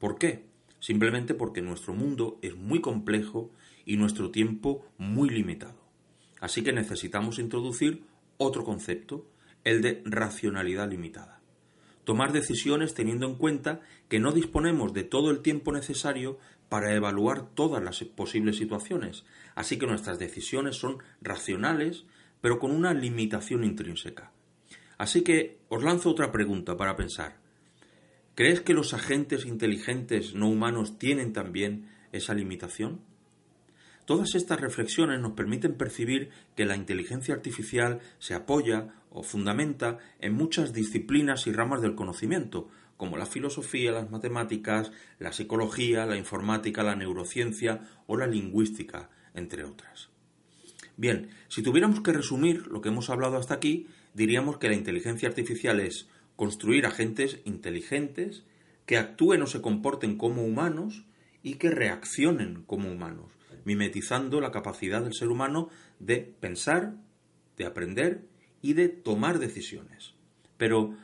¿Por 0.00 0.18
qué? 0.18 0.46
Simplemente 0.80 1.32
porque 1.32 1.62
nuestro 1.62 1.94
mundo 1.94 2.40
es 2.42 2.56
muy 2.56 2.80
complejo 2.80 3.52
y 3.84 3.98
nuestro 3.98 4.32
tiempo 4.32 4.84
muy 4.98 5.30
limitado. 5.30 5.80
Así 6.40 6.64
que 6.64 6.72
necesitamos 6.72 7.38
introducir 7.38 8.02
otro 8.36 8.64
concepto, 8.64 9.30
el 9.62 9.80
de 9.80 10.02
racionalidad 10.04 10.90
limitada. 10.90 11.35
Tomar 12.06 12.32
decisiones 12.32 12.94
teniendo 12.94 13.26
en 13.26 13.34
cuenta 13.34 13.80
que 14.08 14.20
no 14.20 14.30
disponemos 14.30 14.92
de 14.92 15.02
todo 15.02 15.32
el 15.32 15.40
tiempo 15.40 15.72
necesario 15.72 16.38
para 16.68 16.94
evaluar 16.94 17.50
todas 17.52 17.82
las 17.82 17.98
posibles 18.04 18.58
situaciones, 18.58 19.24
así 19.56 19.76
que 19.76 19.88
nuestras 19.88 20.20
decisiones 20.20 20.76
son 20.76 20.98
racionales, 21.20 22.04
pero 22.40 22.60
con 22.60 22.70
una 22.70 22.94
limitación 22.94 23.64
intrínseca. 23.64 24.30
Así 24.98 25.22
que 25.22 25.58
os 25.68 25.82
lanzo 25.82 26.10
otra 26.10 26.30
pregunta 26.30 26.76
para 26.76 26.94
pensar. 26.94 27.38
¿Crees 28.36 28.60
que 28.60 28.72
los 28.72 28.94
agentes 28.94 29.44
inteligentes 29.44 30.32
no 30.32 30.48
humanos 30.48 31.00
tienen 31.00 31.32
también 31.32 31.88
esa 32.12 32.34
limitación? 32.34 33.00
Todas 34.06 34.36
estas 34.36 34.60
reflexiones 34.60 35.20
nos 35.20 35.32
permiten 35.32 35.74
percibir 35.74 36.30
que 36.54 36.64
la 36.64 36.76
inteligencia 36.76 37.34
artificial 37.34 37.98
se 38.20 38.34
apoya 38.34 38.94
o 39.10 39.24
fundamenta 39.24 39.98
en 40.20 40.32
muchas 40.32 40.72
disciplinas 40.72 41.48
y 41.48 41.52
ramas 41.52 41.82
del 41.82 41.96
conocimiento, 41.96 42.68
como 42.96 43.16
la 43.16 43.26
filosofía, 43.26 43.90
las 43.90 44.08
matemáticas, 44.10 44.92
la 45.18 45.32
psicología, 45.32 46.06
la 46.06 46.16
informática, 46.16 46.84
la 46.84 46.94
neurociencia 46.94 47.80
o 48.06 48.16
la 48.16 48.28
lingüística, 48.28 49.10
entre 49.34 49.64
otras. 49.64 50.08
Bien, 50.96 51.28
si 51.48 51.62
tuviéramos 51.62 52.00
que 52.00 52.12
resumir 52.12 52.68
lo 52.68 52.80
que 52.80 52.90
hemos 52.90 53.10
hablado 53.10 53.36
hasta 53.36 53.54
aquí, 53.54 53.88
diríamos 54.14 54.58
que 54.58 54.68
la 54.68 54.76
inteligencia 54.76 55.28
artificial 55.28 55.80
es 55.80 56.08
construir 56.36 56.86
agentes 56.86 57.40
inteligentes 57.44 58.44
que 58.86 58.98
actúen 58.98 59.42
o 59.42 59.46
se 59.48 59.60
comporten 59.60 60.16
como 60.16 60.44
humanos 60.44 61.04
y 61.42 61.54
que 61.54 61.70
reaccionen 61.70 62.62
como 62.66 62.90
humanos, 62.90 63.32
mimetizando 63.64 64.40
la 64.40 64.50
capacidad 64.50 65.02
del 65.02 65.14
ser 65.14 65.28
humano 65.28 65.68
de 65.98 66.34
pensar, 66.40 66.94
de 67.56 67.66
aprender 67.66 68.26
y 68.62 68.74
de 68.74 68.88
tomar 68.88 69.38
decisiones. 69.38 70.14
Pero, 70.56 70.96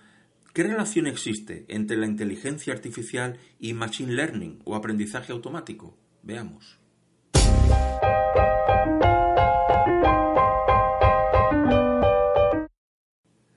¿qué 0.52 0.62
relación 0.62 1.06
existe 1.06 1.64
entre 1.68 1.96
la 1.96 2.06
inteligencia 2.06 2.72
artificial 2.72 3.38
y 3.58 3.74
machine 3.74 4.12
learning 4.12 4.60
o 4.64 4.74
aprendizaje 4.74 5.32
automático? 5.32 5.96
Veamos. 6.22 6.78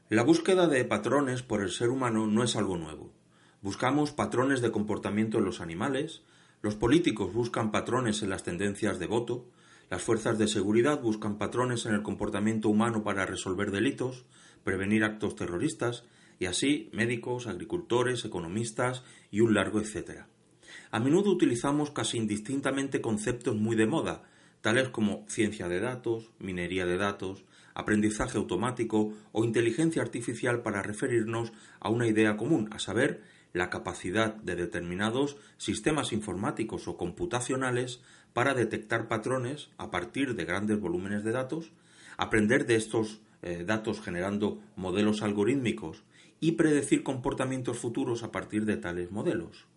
La 0.10 0.24
búsqueda 0.24 0.68
de 0.68 0.86
patrones 0.86 1.42
por 1.42 1.62
el 1.62 1.72
ser 1.72 1.90
humano 1.90 2.28
no 2.28 2.44
es 2.44 2.56
algo 2.56 2.78
nuevo. 2.78 3.12
Buscamos 3.62 4.12
patrones 4.12 4.62
de 4.62 4.72
comportamiento 4.72 5.40
en 5.40 5.46
los 5.46 5.60
animales, 5.60 6.22
los 6.66 6.74
políticos 6.74 7.32
buscan 7.32 7.72
patrones 7.72 8.24
en 8.24 8.32
las 8.32 8.42
tendencias 8.42 8.98
de 8.98 9.06
voto, 9.06 9.46
las 9.92 10.02
fuerzas 10.02 10.40
de 10.40 10.48
seguridad 10.48 11.00
buscan 11.00 11.38
patrones 11.38 11.86
en 11.86 11.94
el 11.94 12.02
comportamiento 12.02 12.70
humano 12.70 13.04
para 13.04 13.28
resolver 13.28 13.70
delitos, 13.70 14.26
prevenir 14.64 15.04
actos 15.04 15.36
terroristas, 15.36 16.06
y 16.40 16.48
así 16.48 16.90
médicos, 16.92 17.46
agricultores, 17.46 18.26
economistas 18.26 19.04
y 19.30 19.42
un 19.42 19.54
largo 19.54 19.80
etcétera. 19.80 20.28
A 20.90 21.00
menudo 21.00 21.30
utilizamos 21.30 21.92
casi 21.92 22.18
indistintamente 22.18 23.00
conceptos 23.00 23.56
muy 23.56 23.76
de 23.76 23.86
moda, 23.86 24.24
tales 24.62 24.90
como 24.90 25.24
ciencia 25.28 25.68
de 25.68 25.80
datos, 25.80 26.32
minería 26.40 26.88
de 26.88 26.98
datos, 26.98 27.46
aprendizaje 27.76 28.40
automático 28.40 29.14
o 29.34 29.46
inteligencia 29.46 30.02
artificial 30.02 30.64
para 30.64 30.82
referirnos 30.82 31.54
a 31.80 31.90
una 31.90 32.08
idea 32.08 32.38
común, 32.38 32.70
a 32.72 32.80
saber, 32.80 33.22
la 33.56 33.70
capacidad 33.70 34.36
de 34.36 34.58
determinados 34.58 35.38
sistemas 35.58 36.12
informáticos 36.12 36.90
o 36.90 36.98
computacionales 36.98 38.02
para 38.34 38.54
detectar 38.54 39.08
patrones 39.08 39.70
a 39.78 39.92
partir 39.92 40.36
de 40.36 40.44
grandes 40.44 40.78
volúmenes 40.78 41.24
de 41.24 41.32
datos, 41.32 41.72
aprender 42.18 42.66
de 42.66 42.76
estos 42.76 43.22
eh, 43.42 43.64
datos 43.66 44.02
generando 44.02 44.62
modelos 44.76 45.22
algorítmicos 45.22 46.04
y 46.42 46.54
predecir 46.54 47.02
comportamientos 47.02 47.80
futuros 47.80 48.24
a 48.24 48.32
partir 48.32 48.66
de 48.66 48.76
tales 48.76 49.10
modelos. 49.12 49.68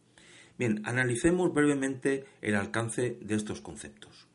Bien, 0.59 0.83
analicemos 0.85 1.55
brevemente 1.55 2.25
el 2.43 2.57
alcance 2.57 3.17
de 3.21 3.37
estos 3.37 3.61
conceptos. 3.61 4.27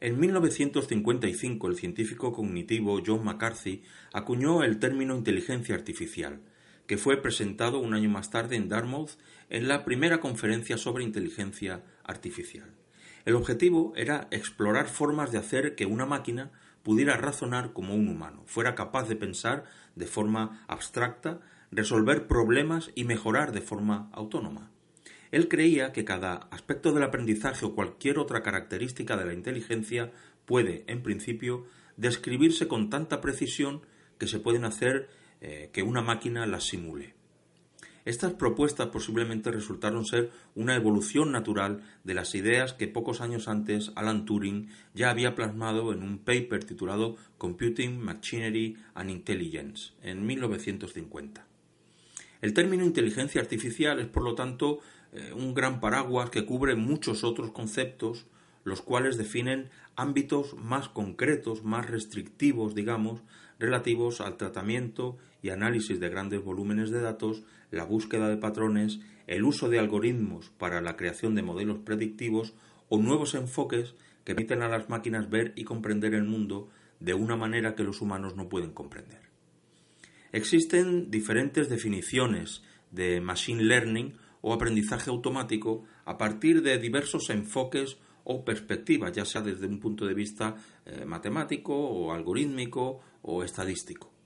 En 0.00 0.18
1955 0.18 1.68
el 1.68 1.76
científico 1.76 2.32
cognitivo 2.32 3.02
John 3.04 3.22
McCarthy 3.22 3.82
acuñó 4.14 4.62
el 4.64 4.78
término 4.78 5.14
inteligencia 5.14 5.74
artificial, 5.74 6.40
que 6.88 6.96
fue 6.96 7.18
presentado 7.18 7.78
un 7.78 7.94
año 7.94 8.08
más 8.08 8.30
tarde 8.30 8.56
en 8.56 8.68
Dartmouth 8.68 9.10
en 9.50 9.68
la 9.68 9.84
primera 9.84 10.18
conferencia 10.18 10.78
sobre 10.78 11.04
inteligencia 11.04 11.84
artificial. 12.02 12.74
El 13.26 13.36
objetivo 13.36 13.92
era 13.94 14.26
explorar 14.30 14.88
formas 14.88 15.30
de 15.30 15.36
hacer 15.36 15.74
que 15.74 15.84
una 15.84 16.06
máquina 16.06 16.50
pudiera 16.82 17.18
razonar 17.18 17.74
como 17.74 17.94
un 17.94 18.08
humano, 18.08 18.42
fuera 18.46 18.74
capaz 18.74 19.06
de 19.06 19.16
pensar 19.16 19.64
de 19.96 20.06
forma 20.06 20.64
abstracta, 20.66 21.40
resolver 21.70 22.26
problemas 22.26 22.90
y 22.94 23.04
mejorar 23.04 23.52
de 23.52 23.60
forma 23.60 24.08
autónoma. 24.14 24.70
Él 25.30 25.48
creía 25.48 25.92
que 25.92 26.06
cada 26.06 26.48
aspecto 26.50 26.94
del 26.94 27.02
aprendizaje 27.02 27.66
o 27.66 27.74
cualquier 27.74 28.18
otra 28.18 28.42
característica 28.42 29.18
de 29.18 29.26
la 29.26 29.34
inteligencia 29.34 30.10
puede, 30.46 30.84
en 30.86 31.02
principio, 31.02 31.66
describirse 31.98 32.66
con 32.66 32.88
tanta 32.88 33.20
precisión 33.20 33.82
que 34.16 34.26
se 34.26 34.40
pueden 34.40 34.64
hacer 34.64 35.10
eh, 35.40 35.70
que 35.72 35.82
una 35.82 36.02
máquina 36.02 36.46
las 36.46 36.64
simule. 36.64 37.14
Estas 38.08 38.32
propuestas 38.32 38.86
posiblemente 38.86 39.50
resultaron 39.50 40.06
ser 40.06 40.30
una 40.54 40.74
evolución 40.74 41.30
natural 41.30 41.82
de 42.04 42.14
las 42.14 42.34
ideas 42.34 42.72
que 42.72 42.88
pocos 42.88 43.20
años 43.20 43.48
antes 43.48 43.92
Alan 43.96 44.24
Turing 44.24 44.70
ya 44.94 45.10
había 45.10 45.34
plasmado 45.34 45.92
en 45.92 46.02
un 46.02 46.16
paper 46.16 46.64
titulado 46.64 47.16
Computing, 47.36 48.00
Machinery 48.00 48.78
and 48.94 49.10
Intelligence 49.10 49.92
en 50.02 50.24
1950. 50.24 51.46
El 52.40 52.54
término 52.54 52.84
inteligencia 52.84 53.42
artificial 53.42 53.98
es, 53.98 54.06
por 54.06 54.22
lo 54.22 54.34
tanto, 54.34 54.78
eh, 55.12 55.32
un 55.34 55.52
gran 55.52 55.78
paraguas 55.78 56.30
que 56.30 56.46
cubre 56.46 56.76
muchos 56.76 57.24
otros 57.24 57.50
conceptos, 57.50 58.26
los 58.64 58.80
cuales 58.80 59.18
definen 59.18 59.68
ámbitos 59.96 60.54
más 60.54 60.88
concretos, 60.88 61.62
más 61.62 61.90
restrictivos, 61.90 62.74
digamos, 62.74 63.20
relativos 63.58 64.20
al 64.20 64.36
tratamiento 64.36 65.18
y 65.42 65.50
análisis 65.50 66.00
de 66.00 66.08
grandes 66.08 66.42
volúmenes 66.42 66.90
de 66.90 67.00
datos, 67.00 67.44
la 67.70 67.84
búsqueda 67.84 68.28
de 68.28 68.36
patrones, 68.36 69.00
el 69.26 69.44
uso 69.44 69.68
de 69.68 69.78
algoritmos 69.78 70.50
para 70.58 70.80
la 70.80 70.96
creación 70.96 71.34
de 71.34 71.42
modelos 71.42 71.78
predictivos 71.78 72.54
o 72.88 72.98
nuevos 72.98 73.34
enfoques 73.34 73.94
que 74.24 74.34
permiten 74.34 74.62
a 74.62 74.68
las 74.68 74.88
máquinas 74.88 75.30
ver 75.30 75.52
y 75.56 75.64
comprender 75.64 76.14
el 76.14 76.24
mundo 76.24 76.68
de 77.00 77.14
una 77.14 77.36
manera 77.36 77.74
que 77.74 77.84
los 77.84 78.00
humanos 78.00 78.36
no 78.36 78.48
pueden 78.48 78.72
comprender. 78.72 79.20
Existen 80.32 81.10
diferentes 81.10 81.68
definiciones 81.68 82.62
de 82.90 83.20
machine 83.20 83.62
learning 83.62 84.14
o 84.40 84.52
aprendizaje 84.52 85.10
automático 85.10 85.84
a 86.04 86.18
partir 86.18 86.62
de 86.62 86.78
diversos 86.78 87.30
enfoques 87.30 87.96
o 88.24 88.44
perspectivas, 88.44 89.12
ya 89.12 89.24
sea 89.24 89.40
desde 89.40 89.66
un 89.66 89.80
punto 89.80 90.04
de 90.04 90.14
vista 90.14 90.56
eh, 90.84 91.04
matemático 91.06 91.74
o 91.74 92.12
algorítmico 92.12 93.00
o 93.22 93.42
estadístico. 93.42 94.17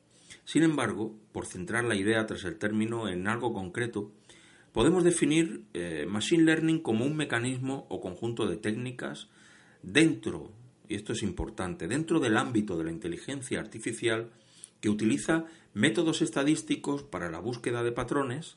Sin 0.44 0.62
embargo, 0.62 1.14
por 1.32 1.46
centrar 1.46 1.84
la 1.84 1.94
idea 1.94 2.26
tras 2.26 2.44
el 2.44 2.58
término 2.58 3.08
en 3.08 3.28
algo 3.28 3.52
concreto, 3.52 4.10
podemos 4.72 5.04
definir 5.04 5.64
eh, 5.74 6.06
Machine 6.08 6.44
Learning 6.44 6.80
como 6.80 7.04
un 7.04 7.16
mecanismo 7.16 7.86
o 7.88 8.00
conjunto 8.00 8.46
de 8.46 8.56
técnicas 8.56 9.28
dentro, 9.82 10.50
y 10.88 10.94
esto 10.94 11.12
es 11.12 11.22
importante, 11.22 11.88
dentro 11.88 12.20
del 12.20 12.36
ámbito 12.36 12.76
de 12.76 12.84
la 12.84 12.90
inteligencia 12.90 13.60
artificial 13.60 14.30
que 14.80 14.90
utiliza 14.90 15.46
métodos 15.74 16.22
estadísticos 16.22 17.02
para 17.02 17.30
la 17.30 17.38
búsqueda 17.38 17.82
de 17.82 17.92
patrones 17.92 18.56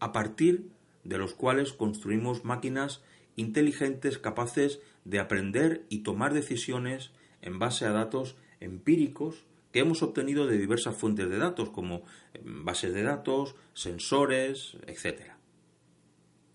a 0.00 0.12
partir 0.12 0.68
de 1.04 1.18
los 1.18 1.34
cuales 1.34 1.72
construimos 1.72 2.44
máquinas 2.44 3.02
inteligentes 3.36 4.18
capaces 4.18 4.80
de 5.04 5.20
aprender 5.20 5.84
y 5.88 6.00
tomar 6.00 6.34
decisiones 6.34 7.10
en 7.40 7.58
base 7.58 7.86
a 7.86 7.92
datos 7.92 8.36
empíricos 8.60 9.44
que 9.72 9.80
hemos 9.80 10.02
obtenido 10.02 10.46
de 10.46 10.58
diversas 10.58 10.96
fuentes 10.96 11.28
de 11.28 11.38
datos, 11.38 11.70
como 11.70 12.04
em, 12.34 12.64
bases 12.64 12.92
de 12.94 13.02
datos, 13.02 13.54
sensores, 13.74 14.76
etc. 14.86 15.32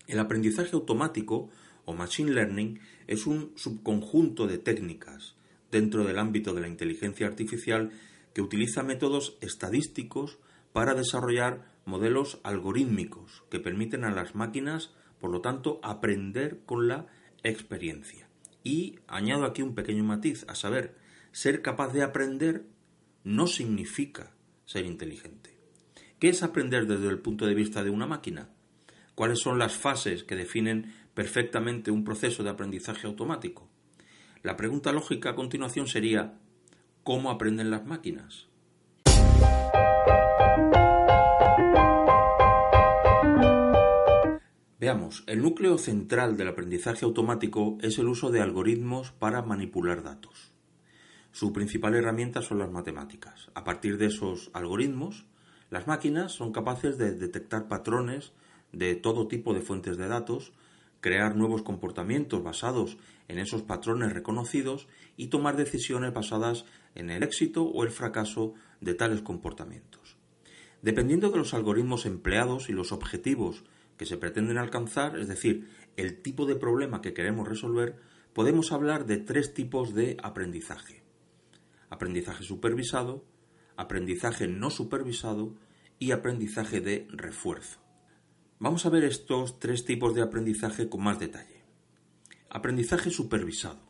El 0.06 0.18
aprendizaje 0.18 0.74
automático 0.74 1.50
o 1.84 1.94
machine 1.94 2.32
learning 2.32 2.80
es 3.06 3.26
un 3.26 3.52
subconjunto 3.56 4.46
de 4.46 4.58
técnicas 4.58 5.36
dentro 5.70 6.04
del 6.04 6.18
ámbito 6.18 6.54
de 6.54 6.62
la 6.62 6.68
inteligencia 6.68 7.26
artificial 7.26 7.90
que 8.32 8.42
utiliza 8.42 8.82
métodos 8.82 9.36
estadísticos 9.40 10.38
para 10.72 10.94
desarrollar 10.94 11.72
modelos 11.84 12.40
algorítmicos 12.44 13.42
que 13.50 13.60
permiten 13.60 14.04
a 14.04 14.10
las 14.10 14.34
máquinas, 14.34 14.92
por 15.20 15.30
lo 15.30 15.40
tanto, 15.40 15.80
aprender 15.82 16.60
con 16.66 16.86
la 16.86 17.06
experiencia. 17.42 18.28
Y 18.62 18.98
añado 19.08 19.44
aquí 19.44 19.62
un 19.62 19.74
pequeño 19.74 20.04
matiz, 20.04 20.44
a 20.48 20.54
saber, 20.54 20.94
ser 21.32 21.62
capaz 21.62 21.92
de 21.92 22.02
aprender 22.02 22.64
no 23.24 23.46
significa 23.46 24.32
ser 24.64 24.84
inteligente. 24.84 25.56
¿Qué 26.18 26.28
es 26.28 26.42
aprender 26.42 26.86
desde 26.86 27.08
el 27.08 27.18
punto 27.18 27.46
de 27.46 27.54
vista 27.54 27.84
de 27.84 27.90
una 27.90 28.06
máquina? 28.06 28.48
¿Cuáles 29.14 29.40
son 29.40 29.58
las 29.58 29.76
fases 29.76 30.24
que 30.24 30.36
definen 30.36 30.94
perfectamente 31.14 31.90
un 31.90 32.04
proceso 32.04 32.42
de 32.42 32.50
aprendizaje 32.50 33.06
automático? 33.06 33.68
La 34.42 34.56
pregunta 34.56 34.92
lógica 34.92 35.30
a 35.30 35.34
continuación 35.34 35.86
sería 35.86 36.38
¿cómo 37.02 37.30
aprenden 37.30 37.70
las 37.70 37.86
máquinas? 37.86 38.48
Veamos, 44.80 45.24
el 45.26 45.42
núcleo 45.42 45.76
central 45.76 46.36
del 46.36 46.48
aprendizaje 46.48 47.04
automático 47.04 47.78
es 47.80 47.98
el 47.98 48.08
uso 48.08 48.30
de 48.30 48.40
algoritmos 48.40 49.10
para 49.10 49.42
manipular 49.42 50.04
datos. 50.04 50.52
Su 51.32 51.52
principal 51.52 51.94
herramienta 51.94 52.42
son 52.42 52.58
las 52.58 52.70
matemáticas. 52.70 53.50
A 53.54 53.64
partir 53.64 53.98
de 53.98 54.06
esos 54.06 54.50
algoritmos, 54.54 55.26
las 55.70 55.86
máquinas 55.86 56.32
son 56.32 56.52
capaces 56.52 56.98
de 56.98 57.14
detectar 57.14 57.68
patrones 57.68 58.32
de 58.72 58.94
todo 58.96 59.28
tipo 59.28 59.54
de 59.54 59.60
fuentes 59.60 59.96
de 59.96 60.08
datos, 60.08 60.52
crear 61.00 61.36
nuevos 61.36 61.62
comportamientos 61.62 62.42
basados 62.42 62.96
en 63.28 63.38
esos 63.38 63.62
patrones 63.62 64.12
reconocidos 64.12 64.88
y 65.16 65.28
tomar 65.28 65.56
decisiones 65.56 66.12
basadas 66.12 66.64
en 66.94 67.10
el 67.10 67.22
éxito 67.22 67.64
o 67.64 67.84
el 67.84 67.90
fracaso 67.90 68.54
de 68.80 68.94
tales 68.94 69.22
comportamientos. 69.22 70.16
Dependiendo 70.82 71.30
de 71.30 71.38
los 71.38 71.54
algoritmos 71.54 72.06
empleados 72.06 72.68
y 72.68 72.72
los 72.72 72.92
objetivos 72.92 73.64
que 73.96 74.06
se 74.06 74.16
pretenden 74.16 74.58
alcanzar, 74.58 75.18
es 75.18 75.28
decir, 75.28 75.68
el 75.96 76.22
tipo 76.22 76.46
de 76.46 76.56
problema 76.56 77.00
que 77.00 77.12
queremos 77.12 77.48
resolver, 77.48 77.96
podemos 78.32 78.72
hablar 78.72 79.04
de 79.06 79.18
tres 79.18 79.52
tipos 79.54 79.94
de 79.94 80.16
aprendizaje. 80.22 81.02
Aprendizaje 81.90 82.44
supervisado, 82.44 83.24
aprendizaje 83.76 84.48
no 84.48 84.70
supervisado 84.70 85.54
y 85.98 86.12
aprendizaje 86.12 86.80
de 86.80 87.06
refuerzo. 87.10 87.80
Vamos 88.58 88.86
a 88.86 88.90
ver 88.90 89.04
estos 89.04 89.58
tres 89.60 89.84
tipos 89.84 90.14
de 90.14 90.22
aprendizaje 90.22 90.88
con 90.88 91.02
más 91.02 91.18
detalle. 91.18 91.62
Aprendizaje 92.50 93.10
supervisado. 93.10 93.80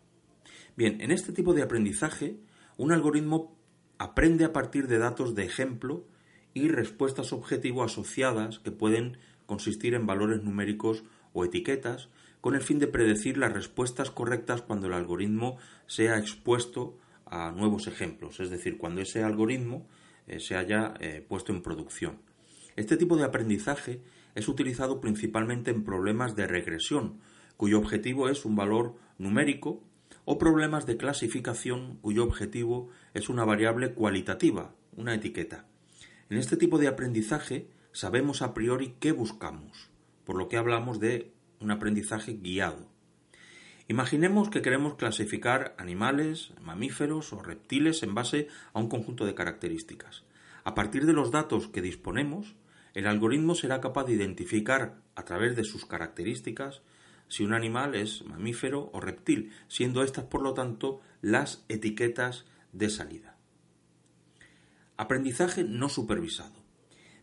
Bien, 0.77 1.01
en 1.01 1.11
este 1.11 1.33
tipo 1.33 1.55
de 1.55 1.63
aprendizaje, 1.63 2.39
un 2.77 2.93
algoritmo 2.93 3.57
aprende 3.99 4.45
a 4.45 4.53
partir 4.53 4.87
de 4.87 4.99
datos 4.99 5.35
de 5.35 5.45
ejemplo 5.45 6.07
y 6.55 6.69
respuestas 6.69 7.33
objetivo 7.33 7.83
asociadas 7.83 8.59
que 8.59 8.71
pueden 8.71 9.19
consistir 9.47 9.95
en 9.95 10.07
valores 10.07 10.43
numéricos 10.43 11.05
o 11.33 11.45
etiquetas 11.45 12.09
con 12.41 12.55
el 12.55 12.63
fin 12.63 12.79
de 12.79 12.87
predecir 12.87 13.39
las 13.39 13.53
respuestas 13.53 14.11
correctas 14.11 14.63
cuando 14.63 14.87
el 14.87 14.93
algoritmo 14.93 15.57
sea 15.87 16.19
expuesto 16.19 16.97
a 17.31 17.51
nuevos 17.53 17.87
ejemplos, 17.87 18.41
es 18.41 18.51
decir, 18.51 18.79
cuando 18.79 19.01
ese 19.01 19.23
algoritmo 19.23 19.89
eh, 20.27 20.41
se 20.41 20.57
haya 20.57 20.95
eh, 21.01 21.25
puesto 21.27 21.53
en 21.53 21.63
producción. 21.63 22.21
Este 22.77 22.97
tipo 22.97 23.17
de 23.17 23.25
aprendizaje 23.25 24.03
es 24.35 24.49
utilizado 24.49 25.01
principalmente 25.01 25.71
en 25.71 25.85
problemas 25.85 26.37
de 26.37 26.47
regresión, 26.47 27.21
cuyo 27.57 27.79
objetivo 27.79 28.29
es 28.29 28.45
un 28.45 28.55
valor 28.55 28.95
numérico, 29.19 29.83
o 30.25 30.39
problemas 30.39 30.85
de 30.85 30.97
clasificación, 30.97 31.97
cuyo 32.03 32.23
objetivo 32.23 32.91
es 33.15 33.29
una 33.29 33.45
variable 33.45 33.95
cualitativa, 33.95 34.75
una 34.95 35.15
etiqueta. 35.15 35.67
En 36.29 36.37
este 36.37 36.57
tipo 36.59 36.79
de 36.79 36.89
aprendizaje, 36.89 37.71
sabemos 37.93 38.43
a 38.43 38.53
priori 38.53 38.95
qué 39.01 39.13
buscamos, 39.13 39.91
por 40.25 40.37
lo 40.37 40.49
que 40.49 40.59
hablamos 40.59 41.01
de 41.01 41.33
un 41.61 41.71
aprendizaje 41.71 42.35
guiado. 42.35 42.88
Imaginemos 43.91 44.51
que 44.51 44.61
queremos 44.61 44.97
clasificar 44.97 45.75
animales, 45.79 46.53
mamíferos 46.61 47.33
o 47.33 47.41
reptiles 47.41 48.03
en 48.03 48.15
base 48.15 48.49
a 48.75 48.81
un 48.81 48.91
conjunto 48.91 49.25
de 49.25 49.35
características. 49.35 50.25
A 50.63 50.75
partir 50.75 51.07
de 51.07 51.15
los 51.15 51.31
datos 51.31 51.69
que 51.69 51.81
disponemos, 51.81 52.55
el 52.93 53.07
algoritmo 53.07 53.55
será 53.55 53.81
capaz 53.81 54.05
de 54.05 54.13
identificar 54.13 55.01
a 55.15 55.25
través 55.25 55.57
de 55.57 55.65
sus 55.65 55.87
características 55.87 56.83
si 57.29 57.45
un 57.45 57.55
animal 57.55 57.95
es 57.95 58.27
mamífero 58.27 58.91
o 58.93 59.01
reptil, 59.01 59.53
siendo 59.69 60.03
estas, 60.03 60.25
por 60.25 60.43
lo 60.43 60.53
tanto, 60.53 61.01
las 61.23 61.65
etiquetas 61.71 62.45
de 62.73 62.91
salida. 62.91 63.39
Aprendizaje 64.99 65.65
no 65.65 65.89
supervisado. 65.89 66.63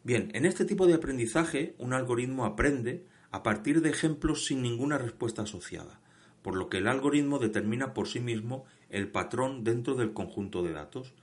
Bien, 0.03 0.31
en 0.33 0.47
este 0.47 0.65
tipo 0.65 0.87
de 0.87 0.95
aprendizaje 0.95 1.75
un 1.77 1.93
algoritmo 1.93 2.43
aprende 2.43 3.05
a 3.29 3.43
partir 3.43 3.81
de 3.83 3.89
ejemplos 3.89 4.45
sin 4.45 4.63
ninguna 4.63 4.97
respuesta 4.97 5.43
asociada, 5.43 5.99
por 6.45 6.55
lo 6.55 6.69
que 6.69 6.77
el 6.77 6.87
algoritmo 6.87 7.39
determina 7.39 7.95
por 7.95 8.07
sí 8.07 8.19
mismo 8.19 8.65
el 8.91 9.07
patrón 9.07 9.63
dentro 9.63 9.95
del 9.95 10.13
conjunto 10.13 10.61
de 10.61 10.73
datos. 10.73 11.15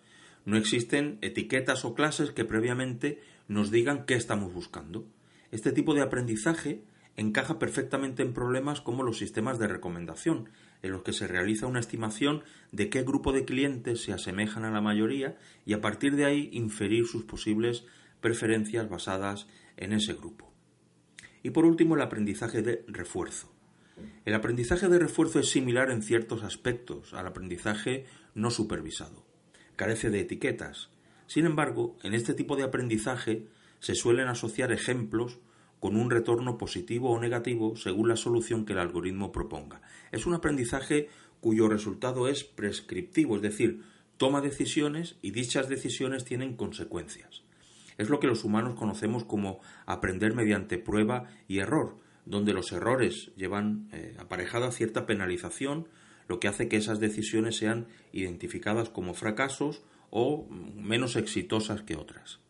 No 0.45 0.57
existen 0.57 1.19
etiquetas 1.21 1.85
o 1.85 1.95
clases 1.95 2.33
que 2.33 2.45
previamente 2.45 3.23
nos 3.47 3.71
digan 3.71 4.05
qué 4.05 4.15
estamos 4.15 4.53
buscando. 4.53 5.07
Este 5.53 5.71
tipo 5.71 5.95
de 5.95 6.03
aprendizaje 6.03 6.83
encaja 7.17 7.61
perfectamente 7.61 8.25
en 8.25 8.33
problemas 8.33 8.81
como 8.81 9.05
los 9.05 9.19
sistemas 9.19 9.61
de 9.61 9.69
recomendación, 9.69 10.49
en 10.83 10.91
los 10.91 11.05
que 11.05 11.13
se 11.13 11.29
realiza 11.29 11.69
una 11.69 11.79
estimación 11.79 12.43
de 12.73 12.89
qué 12.89 13.05
grupo 13.05 13.33
de 13.33 13.45
clientes 13.45 14.03
se 14.03 14.13
asemejan 14.13 14.65
a 14.65 14.73
la 14.73 14.81
mayoría 14.81 15.39
y 15.65 15.75
a 15.75 15.81
partir 15.81 16.17
de 16.17 16.25
ahí 16.25 16.51
inferir 16.53 17.07
sus 17.07 17.23
posibles 17.23 17.85
preferencias 18.21 18.89
basadas 18.89 19.47
en 19.77 19.93
ese 19.93 20.15
grupo. 20.15 20.53
Y 21.45 21.51
por 21.51 21.65
último, 21.65 21.95
el 21.95 22.03
aprendizaje 22.03 22.63
de 22.63 22.85
refuerzo. 22.89 23.53
El 24.25 24.35
aprendizaje 24.35 24.89
de 24.89 24.99
refuerzo 24.99 25.41
es 25.41 25.51
similar 25.51 25.91
en 25.91 26.03
ciertos 26.03 26.43
aspectos 26.43 27.15
al 27.15 27.27
aprendizaje 27.27 28.07
no 28.35 28.51
supervisado. 28.51 29.25
Carece 29.77 30.11
de 30.11 30.21
etiquetas. 30.21 30.91
Sin 31.27 31.47
embargo, 31.47 31.97
en 32.03 32.15
este 32.15 32.35
tipo 32.35 32.57
de 32.57 32.63
aprendizaje 32.63 33.49
se 33.81 33.95
suelen 33.95 34.29
asociar 34.29 34.73
ejemplos 34.73 35.41
con 35.81 35.97
un 35.97 36.11
retorno 36.11 36.59
positivo 36.59 37.11
o 37.11 37.21
negativo 37.21 37.75
según 37.75 38.09
la 38.09 38.17
solución 38.17 38.65
que 38.65 38.73
el 38.73 38.79
algoritmo 38.79 39.33
proponga. 39.33 39.83
Es 40.13 40.27
un 40.27 40.35
aprendizaje 40.35 41.09
cuyo 41.41 41.69
resultado 41.69 42.29
es 42.29 42.45
prescriptivo, 42.45 43.35
es 43.35 43.43
decir, 43.43 43.83
toma 44.17 44.41
decisiones 44.41 45.17
y 45.23 45.33
dichas 45.33 45.69
decisiones 45.69 46.25
tienen 46.25 46.55
consecuencias. 46.55 47.43
Es 47.99 48.11
lo 48.11 48.21
que 48.21 48.29
los 48.29 48.45
humanos 48.45 48.75
conocemos 48.79 49.25
como 49.25 49.61
aprender 49.85 50.35
mediante 50.35 50.79
prueba 50.79 51.29
y 51.49 51.59
error, 51.59 51.99
donde 52.25 52.53
los 52.53 52.73
errores 52.73 53.31
llevan 53.37 53.89
eh, 53.93 54.15
aparejada 54.19 54.71
cierta 54.71 55.07
penalización, 55.07 55.89
lo 56.29 56.41
que 56.41 56.49
hace 56.49 56.69
que 56.69 56.77
esas 56.77 57.01
decisiones 57.01 57.57
sean 57.57 57.89
identificadas 58.13 58.89
como 58.89 59.15
fracasos 59.15 59.83
o 60.11 60.47
menos 60.49 61.17
exitosas 61.17 61.83
que 61.83 61.97
otras. 61.97 62.41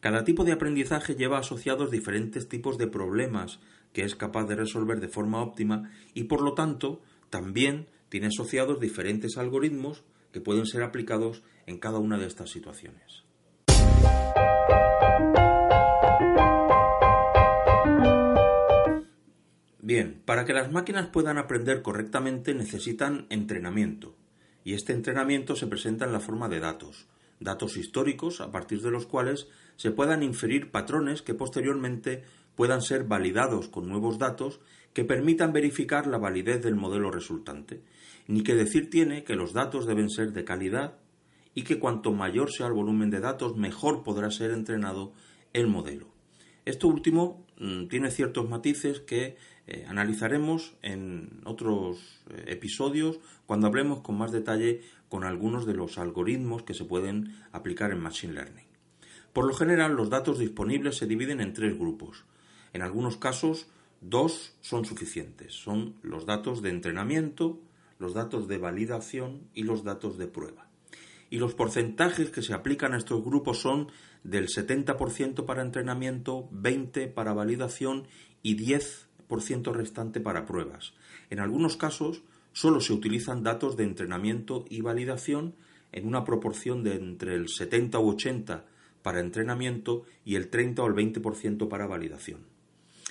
Cada 0.00 0.24
tipo 0.24 0.44
de 0.44 0.52
aprendizaje 0.52 1.14
lleva 1.14 1.38
asociados 1.38 1.90
diferentes 1.90 2.48
tipos 2.48 2.76
de 2.76 2.86
problemas 2.86 3.60
que 3.92 4.02
es 4.02 4.16
capaz 4.16 4.44
de 4.44 4.56
resolver 4.56 5.00
de 5.00 5.08
forma 5.08 5.40
óptima 5.40 5.90
y 6.12 6.24
por 6.24 6.42
lo 6.42 6.54
tanto 6.54 7.00
también 7.30 7.86
tiene 8.08 8.26
asociados 8.26 8.80
diferentes 8.80 9.38
algoritmos 9.38 10.04
que 10.32 10.40
pueden 10.40 10.66
ser 10.66 10.82
aplicados 10.82 11.42
en 11.66 11.78
cada 11.78 11.98
una 11.98 12.18
de 12.18 12.26
estas 12.26 12.50
situaciones. 12.50 13.24
Bien, 19.84 20.22
para 20.24 20.46
que 20.46 20.54
las 20.54 20.72
máquinas 20.72 21.08
puedan 21.08 21.36
aprender 21.36 21.82
correctamente 21.82 22.54
necesitan 22.54 23.26
entrenamiento, 23.28 24.16
y 24.64 24.72
este 24.72 24.94
entrenamiento 24.94 25.56
se 25.56 25.66
presenta 25.66 26.06
en 26.06 26.12
la 26.12 26.20
forma 26.20 26.48
de 26.48 26.58
datos, 26.58 27.06
datos 27.38 27.76
históricos 27.76 28.40
a 28.40 28.50
partir 28.50 28.80
de 28.80 28.90
los 28.90 29.04
cuales 29.04 29.46
se 29.76 29.90
puedan 29.90 30.22
inferir 30.22 30.70
patrones 30.70 31.20
que 31.20 31.34
posteriormente 31.34 32.22
puedan 32.54 32.80
ser 32.80 33.04
validados 33.04 33.68
con 33.68 33.86
nuevos 33.86 34.18
datos 34.18 34.58
que 34.94 35.04
permitan 35.04 35.52
verificar 35.52 36.06
la 36.06 36.16
validez 36.16 36.62
del 36.62 36.76
modelo 36.76 37.10
resultante. 37.10 37.82
Ni 38.26 38.42
que 38.42 38.54
decir 38.54 38.88
tiene 38.88 39.22
que 39.22 39.36
los 39.36 39.52
datos 39.52 39.84
deben 39.84 40.08
ser 40.08 40.32
de 40.32 40.44
calidad 40.44 40.94
y 41.54 41.64
que 41.64 41.78
cuanto 41.78 42.10
mayor 42.10 42.50
sea 42.50 42.68
el 42.68 42.72
volumen 42.72 43.10
de 43.10 43.20
datos, 43.20 43.54
mejor 43.54 44.02
podrá 44.02 44.30
ser 44.30 44.50
entrenado 44.50 45.12
el 45.52 45.66
modelo. 45.66 46.14
Esto 46.64 46.88
último 46.88 47.44
mm, 47.58 47.88
tiene 47.88 48.10
ciertos 48.10 48.48
matices 48.48 49.00
que 49.00 49.36
eh, 49.66 49.86
analizaremos 49.88 50.74
en 50.82 51.40
otros 51.44 52.22
eh, 52.30 52.44
episodios 52.48 53.20
cuando 53.46 53.66
hablemos 53.66 54.00
con 54.00 54.18
más 54.18 54.32
detalle 54.32 54.82
con 55.08 55.24
algunos 55.24 55.64
de 55.66 55.74
los 55.74 55.96
algoritmos 55.98 56.62
que 56.62 56.74
se 56.74 56.84
pueden 56.84 57.34
aplicar 57.52 57.90
en 57.90 58.00
Machine 58.00 58.34
Learning. 58.34 58.66
Por 59.32 59.46
lo 59.46 59.54
general, 59.54 59.94
los 59.94 60.10
datos 60.10 60.38
disponibles 60.38 60.96
se 60.96 61.06
dividen 61.06 61.40
en 61.40 61.54
tres 61.54 61.78
grupos. 61.78 62.24
En 62.72 62.82
algunos 62.82 63.16
casos, 63.16 63.66
dos 64.00 64.56
son 64.60 64.84
suficientes. 64.84 65.54
Son 65.54 65.96
los 66.02 66.26
datos 66.26 66.62
de 66.62 66.70
entrenamiento, 66.70 67.60
los 67.98 68.14
datos 68.14 68.48
de 68.48 68.58
validación 68.58 69.48
y 69.54 69.62
los 69.62 69.82
datos 69.82 70.18
de 70.18 70.26
prueba 70.26 70.68
y 71.34 71.38
los 71.38 71.54
porcentajes 71.54 72.30
que 72.30 72.42
se 72.42 72.54
aplican 72.54 72.92
a 72.92 72.96
estos 72.96 73.24
grupos 73.24 73.58
son 73.58 73.90
del 74.22 74.46
70% 74.46 75.44
para 75.46 75.62
entrenamiento, 75.62 76.48
20% 76.52 77.12
para 77.12 77.32
validación 77.32 78.06
y 78.40 78.56
10% 78.56 79.13
restante 79.72 80.20
para 80.20 80.46
pruebas. 80.46 80.94
En 81.30 81.40
algunos 81.40 81.76
casos 81.76 82.22
solo 82.52 82.80
se 82.80 82.92
utilizan 82.92 83.42
datos 83.42 83.76
de 83.76 83.84
entrenamiento 83.84 84.64
y 84.68 84.80
validación 84.80 85.54
en 85.92 86.06
una 86.06 86.24
proporción 86.24 86.82
de 86.82 86.94
entre 86.94 87.34
el 87.34 87.48
70 87.48 87.98
u 87.98 88.10
80 88.10 88.64
para 89.02 89.20
entrenamiento 89.20 90.04
y 90.24 90.36
el 90.36 90.48
30 90.48 90.82
o 90.82 90.86
el 90.86 90.94
20% 90.94 91.68
para 91.68 91.86
validación. 91.86 92.40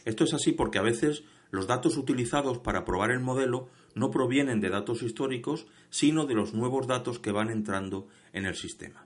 Esto 0.05 0.23
es 0.23 0.33
así 0.33 0.51
porque 0.51 0.79
a 0.79 0.81
veces 0.81 1.23
los 1.51 1.67
datos 1.67 1.97
utilizados 1.97 2.57
para 2.57 2.83
probar 2.83 3.11
el 3.11 3.19
modelo 3.19 3.69
no 3.95 4.09
provienen 4.09 4.59
de 4.59 4.69
datos 4.69 5.03
históricos, 5.03 5.67
sino 5.89 6.25
de 6.25 6.33
los 6.33 6.53
nuevos 6.53 6.87
datos 6.87 7.19
que 7.19 7.31
van 7.31 7.49
entrando 7.49 8.07
en 8.33 8.45
el 8.45 8.55
sistema. 8.55 9.05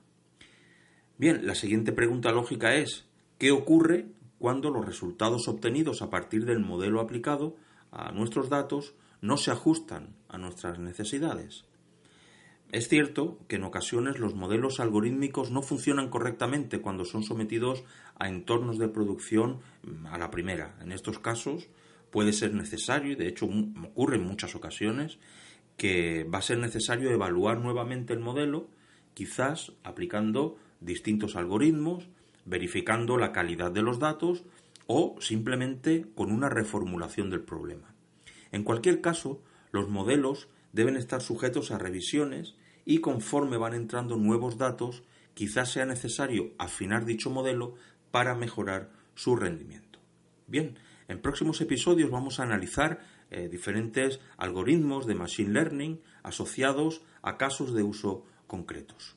Bien, 1.17 1.45
la 1.45 1.55
siguiente 1.55 1.91
pregunta 1.91 2.31
lógica 2.31 2.75
es, 2.75 3.05
¿qué 3.37 3.51
ocurre 3.51 4.07
cuando 4.39 4.69
los 4.69 4.85
resultados 4.85 5.47
obtenidos 5.47 6.01
a 6.01 6.09
partir 6.09 6.45
del 6.45 6.59
modelo 6.59 7.01
aplicado 7.01 7.55
a 7.91 8.11
nuestros 8.11 8.49
datos 8.49 8.93
no 9.21 9.37
se 9.37 9.51
ajustan 9.51 10.15
a 10.29 10.37
nuestras 10.37 10.79
necesidades? 10.79 11.65
Es 12.71 12.89
cierto 12.89 13.39
que 13.47 13.55
en 13.55 13.63
ocasiones 13.63 14.19
los 14.19 14.35
modelos 14.35 14.81
algorítmicos 14.81 15.51
no 15.51 15.61
funcionan 15.61 16.09
correctamente 16.09 16.81
cuando 16.81 17.05
son 17.05 17.23
sometidos 17.23 17.85
a 18.19 18.27
entornos 18.27 18.77
de 18.77 18.89
producción 18.89 19.61
a 20.09 20.17
la 20.17 20.29
primera. 20.29 20.75
En 20.81 20.91
estos 20.91 21.17
casos 21.17 21.69
puede 22.11 22.33
ser 22.33 22.53
necesario, 22.53 23.13
y 23.13 23.15
de 23.15 23.29
hecho 23.29 23.45
ocurre 23.45 24.17
en 24.17 24.25
muchas 24.25 24.53
ocasiones, 24.53 25.17
que 25.77 26.25
va 26.25 26.39
a 26.39 26.41
ser 26.41 26.57
necesario 26.57 27.09
evaluar 27.09 27.59
nuevamente 27.59 28.13
el 28.13 28.19
modelo, 28.19 28.67
quizás 29.13 29.71
aplicando 29.83 30.57
distintos 30.81 31.37
algoritmos, 31.37 32.09
verificando 32.47 33.17
la 33.17 33.31
calidad 33.31 33.71
de 33.71 33.81
los 33.81 33.99
datos 33.99 34.43
o 34.87 35.15
simplemente 35.19 36.05
con 36.15 36.31
una 36.31 36.49
reformulación 36.49 37.29
del 37.29 37.41
problema. 37.41 37.93
En 38.51 38.63
cualquier 38.63 39.01
caso, 39.01 39.41
los 39.71 39.89
modelos 39.89 40.47
deben 40.71 40.95
estar 40.95 41.21
sujetos 41.21 41.71
a 41.71 41.77
revisiones 41.77 42.55
y 42.85 42.99
conforme 42.99 43.57
van 43.57 43.73
entrando 43.73 44.15
nuevos 44.15 44.57
datos, 44.57 45.03
quizás 45.33 45.71
sea 45.71 45.85
necesario 45.85 46.53
afinar 46.57 47.05
dicho 47.05 47.29
modelo 47.29 47.75
para 48.11 48.33
mejorar 48.33 48.91
su 49.13 49.35
rendimiento. 49.35 49.99
Bien, 50.47 50.79
en 51.09 51.21
próximos 51.21 51.59
episodios 51.59 52.09
vamos 52.09 52.39
a 52.39 52.43
analizar 52.43 53.01
eh, 53.29 53.49
diferentes 53.49 54.21
algoritmos 54.37 55.05
de 55.05 55.15
Machine 55.15 55.51
Learning 55.51 56.01
asociados 56.23 57.01
a 57.21 57.37
casos 57.37 57.73
de 57.73 57.83
uso 57.83 58.25
concretos. 58.47 59.16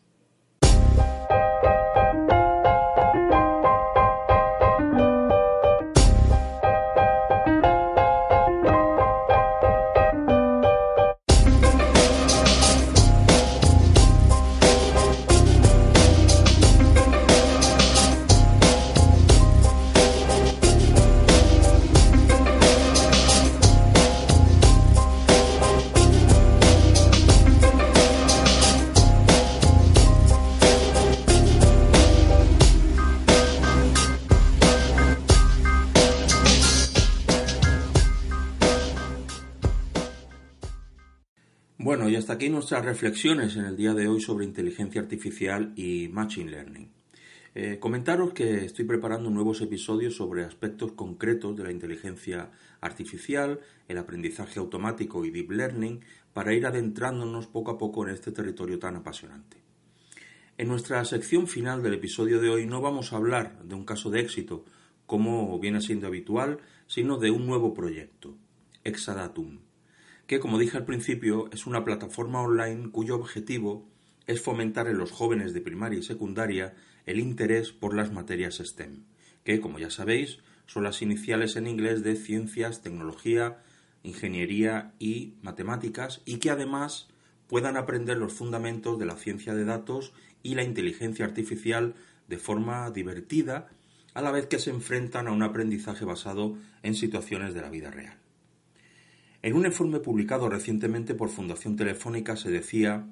Hasta 42.31 42.45
aquí 42.45 42.49
nuestras 42.49 42.85
reflexiones 42.85 43.57
en 43.57 43.65
el 43.65 43.77
día 43.77 43.93
de 43.93 44.07
hoy 44.07 44.21
sobre 44.21 44.45
inteligencia 44.45 45.01
artificial 45.01 45.73
y 45.75 46.07
machine 46.13 46.49
learning. 46.49 46.89
Eh, 47.57 47.79
comentaros 47.81 48.33
que 48.33 48.67
estoy 48.67 48.85
preparando 48.85 49.31
nuevos 49.31 49.61
episodios 49.63 50.15
sobre 50.15 50.45
aspectos 50.45 50.93
concretos 50.93 51.57
de 51.57 51.65
la 51.65 51.73
inteligencia 51.73 52.53
artificial, 52.81 53.59
el 53.89 53.99
aprendizaje 53.99 54.61
automático 54.61 55.25
y 55.25 55.33
deep 55.33 55.51
learning 55.51 56.05
para 56.33 56.55
ir 56.55 56.67
adentrándonos 56.67 57.49
poco 57.49 57.73
a 57.73 57.79
poco 57.79 58.07
en 58.07 58.15
este 58.15 58.31
territorio 58.31 58.79
tan 58.79 58.95
apasionante. 58.95 59.57
En 60.57 60.69
nuestra 60.69 61.05
sección 61.05 61.49
final 61.49 61.83
del 61.83 61.95
episodio 61.95 62.41
de 62.41 62.49
hoy 62.49 62.65
no 62.65 62.81
vamos 62.81 63.13
a 63.13 63.17
hablar 63.17 63.61
de 63.65 63.75
un 63.75 63.85
caso 63.85 64.09
de 64.09 64.21
éxito, 64.21 64.65
como 65.05 65.59
viene 65.59 65.81
siendo 65.81 66.07
habitual, 66.07 66.61
sino 66.87 67.19
de 67.19 67.33
un 67.33 67.49
nuevo 67.49 67.75
proyecto, 67.75 68.37
Exadatum 68.85 69.70
que, 70.31 70.39
como 70.39 70.61
dije 70.61 70.77
al 70.77 70.85
principio, 70.85 71.51
es 71.51 71.67
una 71.67 71.85
plataforma 71.85 72.41
online 72.41 72.93
cuyo 72.93 73.17
objetivo 73.17 73.89
es 74.29 74.41
fomentar 74.41 74.87
en 74.87 74.97
los 74.97 75.11
jóvenes 75.11 75.53
de 75.53 75.61
primaria 75.61 75.99
y 75.99 76.05
secundaria 76.05 76.77
el 77.05 77.19
interés 77.19 77.73
por 77.73 77.97
las 77.97 78.13
materias 78.13 78.63
STEM, 78.65 79.07
que, 79.43 79.61
como 79.61 79.81
ya 79.81 79.91
sabéis, 79.91 80.39
son 80.67 80.85
las 80.85 81.03
iniciales 81.03 81.57
en 81.57 81.67
inglés 81.67 82.05
de 82.05 82.15
ciencias, 82.15 82.81
tecnología, 82.81 83.59
ingeniería 84.05 84.95
y 85.01 85.35
matemáticas, 85.43 86.23
y 86.25 86.37
que 86.37 86.51
además 86.51 87.09
puedan 87.49 87.77
aprender 87.77 88.17
los 88.17 88.33
fundamentos 88.33 89.01
de 89.01 89.07
la 89.07 89.17
ciencia 89.17 89.53
de 89.53 89.65
datos 89.65 90.13
y 90.45 90.55
la 90.55 90.63
inteligencia 90.63 91.25
artificial 91.25 91.97
de 92.29 92.39
forma 92.39 92.89
divertida, 92.93 93.67
a 94.15 94.23
la 94.23 94.31
vez 94.31 94.47
que 94.47 94.61
se 94.61 94.71
enfrentan 94.71 95.27
a 95.27 95.33
un 95.33 95.43
aprendizaje 95.43 96.05
basado 96.05 96.57
en 96.85 96.95
situaciones 96.95 97.53
de 97.53 97.63
la 97.63 97.71
vida 97.71 97.91
real. 97.91 98.17
En 99.43 99.55
un 99.55 99.65
informe 99.65 100.01
publicado 100.01 100.49
recientemente 100.49 101.15
por 101.15 101.31
Fundación 101.31 101.77
Telefónica 101.77 102.37
se 102.37 102.51
decía 102.51 103.07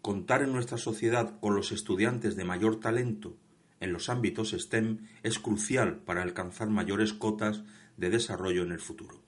contar 0.00 0.42
en 0.42 0.52
nuestra 0.52 0.78
sociedad 0.78 1.38
con 1.40 1.54
los 1.54 1.70
estudiantes 1.70 2.34
de 2.34 2.44
mayor 2.44 2.80
talento 2.80 3.36
en 3.82 3.92
los 3.92 4.08
ámbitos 4.08 4.52
STEM 4.52 5.08
es 5.24 5.40
crucial 5.40 5.98
para 5.98 6.22
alcanzar 6.22 6.70
mayores 6.70 7.12
cotas 7.12 7.64
de 7.96 8.10
desarrollo 8.10 8.62
en 8.62 8.70
el 8.70 8.78
futuro. 8.78 9.20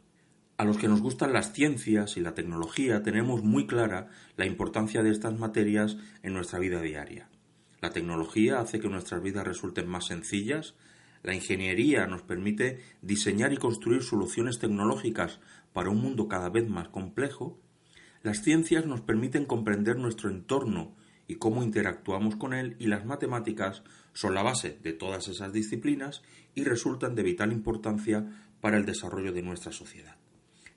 A 0.57 0.65
los 0.65 0.79
que 0.79 0.87
nos 0.87 1.03
gustan 1.03 1.33
las 1.33 1.53
ciencias 1.53 2.17
y 2.17 2.21
la 2.21 2.35
tecnología 2.35 3.03
tenemos 3.03 3.43
muy 3.43 3.67
clara 3.67 4.11
la 4.37 4.47
importancia 4.47 5.03
de 5.03 5.11
estas 5.11 5.37
materias 5.37 5.97
en 6.23 6.35
nuestra 6.35 6.61
vida 6.61 6.81
diaria. 6.81 7.29
La 7.81 7.91
tecnología 7.91 8.61
hace 8.61 8.79
que 8.79 8.89
nuestras 8.89 9.23
vidas 9.25 9.45
resulten 9.45 9.89
más 9.89 10.07
sencillas, 10.07 10.77
la 11.25 11.35
ingeniería 11.35 12.07
nos 12.07 12.23
permite 12.23 12.81
diseñar 13.03 13.53
y 13.53 13.57
construir 13.57 14.05
soluciones 14.05 14.61
tecnológicas 14.61 15.41
para 15.75 15.91
un 15.91 16.01
mundo 16.01 16.29
cada 16.29 16.49
vez 16.49 16.67
más 16.69 16.89
complejo, 16.89 17.59
las 18.23 18.43
ciencias 18.43 18.87
nos 18.87 19.03
permiten 19.03 19.45
comprender 19.45 19.99
nuestro 19.99 20.31
entorno 20.31 20.95
y 21.27 21.35
cómo 21.35 21.65
interactuamos 21.65 22.37
con 22.37 22.55
él 22.55 22.77
y 22.79 22.87
las 22.87 23.05
matemáticas 23.05 23.83
son 24.13 24.35
la 24.35 24.43
base 24.43 24.79
de 24.83 24.93
todas 24.93 25.27
esas 25.27 25.53
disciplinas 25.53 26.23
y 26.55 26.63
resultan 26.63 27.17
de 27.17 27.25
vital 27.25 27.53
importancia 27.53 28.25
para 28.61 28.77
el 28.77 28.87
desarrollo 28.87 29.33
de 29.33 29.43
nuestra 29.43 29.73
sociedad. 29.73 30.17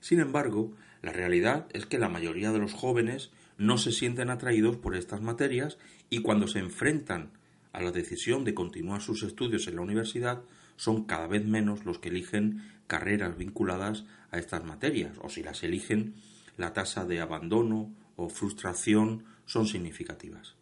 Sin 0.00 0.18
embargo, 0.18 0.72
la 1.00 1.12
realidad 1.12 1.68
es 1.72 1.86
que 1.86 1.98
la 1.98 2.08
mayoría 2.08 2.50
de 2.50 2.58
los 2.58 2.72
jóvenes 2.72 3.30
no 3.56 3.78
se 3.78 3.92
sienten 3.92 4.30
atraídos 4.30 4.76
por 4.76 4.96
estas 4.96 5.22
materias 5.22 5.78
y 6.10 6.22
cuando 6.22 6.48
se 6.48 6.58
enfrentan 6.58 7.30
a 7.72 7.80
la 7.80 7.92
decisión 7.92 8.44
de 8.44 8.54
continuar 8.54 9.00
sus 9.00 9.22
estudios 9.22 9.68
en 9.68 9.76
la 9.76 9.82
universidad 9.82 10.42
son 10.76 11.04
cada 11.04 11.28
vez 11.28 11.44
menos 11.44 11.84
los 11.84 11.98
que 12.00 12.08
eligen 12.08 12.62
carreras 12.88 13.36
vinculadas 13.36 14.04
a 14.30 14.38
estas 14.38 14.64
materias, 14.64 15.16
o 15.22 15.28
si 15.28 15.42
las 15.42 15.62
eligen, 15.62 16.14
la 16.56 16.72
tasa 16.72 17.04
de 17.04 17.20
abandono 17.20 17.94
o 18.16 18.28
frustración 18.28 19.24
son 19.46 19.66
significativas. 19.66 20.56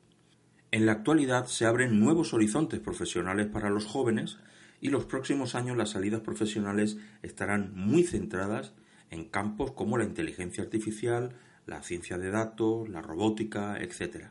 En 0.71 0.85
la 0.85 0.93
actualidad 0.93 1.47
se 1.47 1.65
abren 1.65 1.99
nuevos 1.99 2.35
horizontes 2.35 2.81
profesionales 2.81 3.47
para 3.47 3.71
los 3.71 3.87
jóvenes 3.87 4.39
y 4.81 4.91
los 4.91 5.07
próximos 5.07 5.55
años 5.55 5.77
las 5.77 5.91
salidas 5.91 6.21
profesionales 6.21 6.99
estarán 7.23 7.73
muy 7.75 8.03
centradas 8.03 8.73
en 9.11 9.25
campos 9.25 9.73
como 9.73 9.97
la 9.97 10.05
inteligencia 10.05 10.65
artificial, 10.65 11.35
la 11.67 11.83
ciencia 11.83 12.19
de 12.19 12.31
datos, 12.31 12.89
la 12.89 13.03
robótica, 13.03 13.79
etc. 13.79 14.27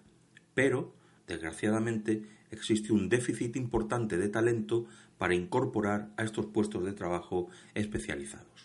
Pero, 0.54 0.94
desgraciadamente, 1.28 2.24
existe 2.52 2.94
un 2.94 3.10
déficit 3.10 3.56
importante 3.56 4.18
de 4.18 4.30
talento 4.30 4.86
para 5.18 5.36
incorporar 5.36 6.12
a 6.18 6.24
estos 6.24 6.46
puestos 6.48 6.86
de 6.86 6.94
trabajo 6.94 7.50
especializados. 7.74 8.65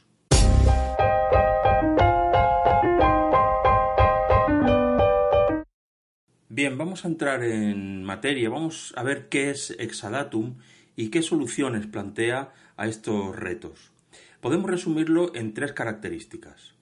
Bien, 6.53 6.77
vamos 6.77 7.05
a 7.05 7.09
entrar 7.09 7.45
en 7.45 8.03
materia, 8.03 8.51
vamos 8.51 8.93
a 8.97 9.05
ver 9.05 9.29
qué 9.29 9.51
es 9.51 9.71
Exadatum 9.79 10.57
y 10.97 11.11
qué 11.11 11.23
soluciones 11.23 11.87
plantea 11.87 12.53
a 12.77 12.89
estos 12.89 13.37
retos. 13.37 13.93
Podemos 14.41 14.69
resumirlo 14.69 15.33
en 15.37 15.55
tres 15.55 15.73
características. 15.73 16.75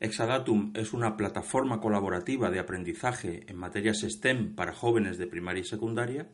Exadatum 0.00 0.72
es 0.74 0.92
una 0.92 1.16
plataforma 1.16 1.80
colaborativa 1.80 2.50
de 2.50 2.58
aprendizaje 2.58 3.44
en 3.46 3.56
materias 3.56 4.00
STEM 4.00 4.56
para 4.56 4.74
jóvenes 4.74 5.16
de 5.16 5.28
primaria 5.28 5.60
y 5.60 5.64
secundaria. 5.64 6.26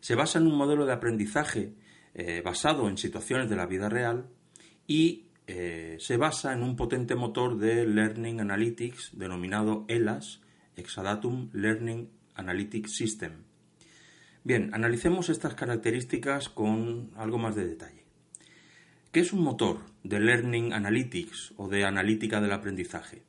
Se 0.00 0.14
basa 0.14 0.38
en 0.38 0.48
un 0.48 0.58
modelo 0.58 0.84
de 0.84 0.92
aprendizaje 0.92 1.72
eh, 2.12 2.42
basado 2.44 2.90
en 2.90 2.98
situaciones 2.98 3.48
de 3.48 3.56
la 3.56 3.64
vida 3.64 3.88
real 3.88 4.26
y 4.86 5.28
eh, 5.46 5.96
se 5.98 6.18
basa 6.18 6.52
en 6.52 6.62
un 6.62 6.76
potente 6.76 7.14
motor 7.14 7.56
de 7.56 7.86
Learning 7.86 8.38
Analytics 8.38 9.12
denominado 9.18 9.86
ELAS, 9.88 10.42
Exadatum 10.76 11.50
Learning 11.52 12.08
Analytic 12.34 12.86
System. 12.86 13.44
Bien, 14.44 14.70
analicemos 14.74 15.28
estas 15.28 15.54
características 15.54 16.48
con 16.48 17.10
algo 17.16 17.38
más 17.38 17.54
de 17.54 17.66
detalle. 17.66 18.02
¿Qué 19.12 19.20
es 19.20 19.32
un 19.32 19.42
motor 19.42 19.80
de 20.02 20.20
Learning 20.20 20.72
Analytics 20.72 21.54
o 21.56 21.68
de 21.68 21.84
analítica 21.84 22.40
del 22.40 22.52
aprendizaje? 22.52 23.22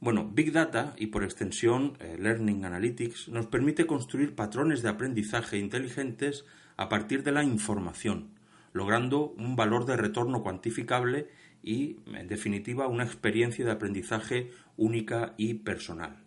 Bueno, 0.00 0.28
Big 0.28 0.50
Data 0.50 0.94
y 0.98 1.06
por 1.06 1.22
extensión 1.22 1.96
eh, 2.00 2.16
Learning 2.18 2.64
Analytics 2.64 3.28
nos 3.28 3.46
permite 3.46 3.86
construir 3.86 4.34
patrones 4.34 4.82
de 4.82 4.88
aprendizaje 4.88 5.58
inteligentes 5.58 6.44
a 6.76 6.88
partir 6.88 7.22
de 7.22 7.30
la 7.30 7.44
información, 7.44 8.30
logrando 8.72 9.30
un 9.38 9.54
valor 9.54 9.86
de 9.86 9.96
retorno 9.96 10.42
cuantificable 10.42 11.28
y, 11.62 11.98
en 12.12 12.26
definitiva, 12.26 12.88
una 12.88 13.04
experiencia 13.04 13.64
de 13.64 13.70
aprendizaje 13.70 14.50
única 14.76 15.34
y 15.36 15.54
personal. 15.54 16.21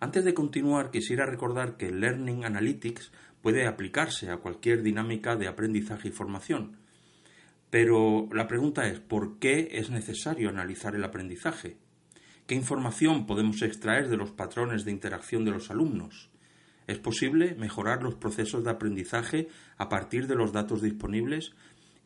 Antes 0.00 0.24
de 0.24 0.32
continuar, 0.32 0.92
quisiera 0.92 1.26
recordar 1.26 1.76
que 1.76 1.90
Learning 1.90 2.44
Analytics 2.44 3.10
puede 3.42 3.66
aplicarse 3.66 4.30
a 4.30 4.36
cualquier 4.36 4.82
dinámica 4.82 5.34
de 5.34 5.48
aprendizaje 5.48 6.08
y 6.08 6.12
formación. 6.12 6.76
Pero 7.70 8.28
la 8.32 8.46
pregunta 8.46 8.86
es, 8.86 9.00
¿por 9.00 9.40
qué 9.40 9.70
es 9.72 9.90
necesario 9.90 10.50
analizar 10.50 10.94
el 10.94 11.02
aprendizaje? 11.02 11.78
¿Qué 12.46 12.54
información 12.54 13.26
podemos 13.26 13.60
extraer 13.62 14.08
de 14.08 14.16
los 14.16 14.30
patrones 14.30 14.84
de 14.84 14.92
interacción 14.92 15.44
de 15.44 15.50
los 15.50 15.68
alumnos? 15.70 16.30
¿Es 16.86 16.98
posible 16.98 17.56
mejorar 17.56 18.02
los 18.04 18.14
procesos 18.14 18.62
de 18.64 18.70
aprendizaje 18.70 19.48
a 19.76 19.88
partir 19.88 20.28
de 20.28 20.36
los 20.36 20.52
datos 20.52 20.80
disponibles? 20.80 21.54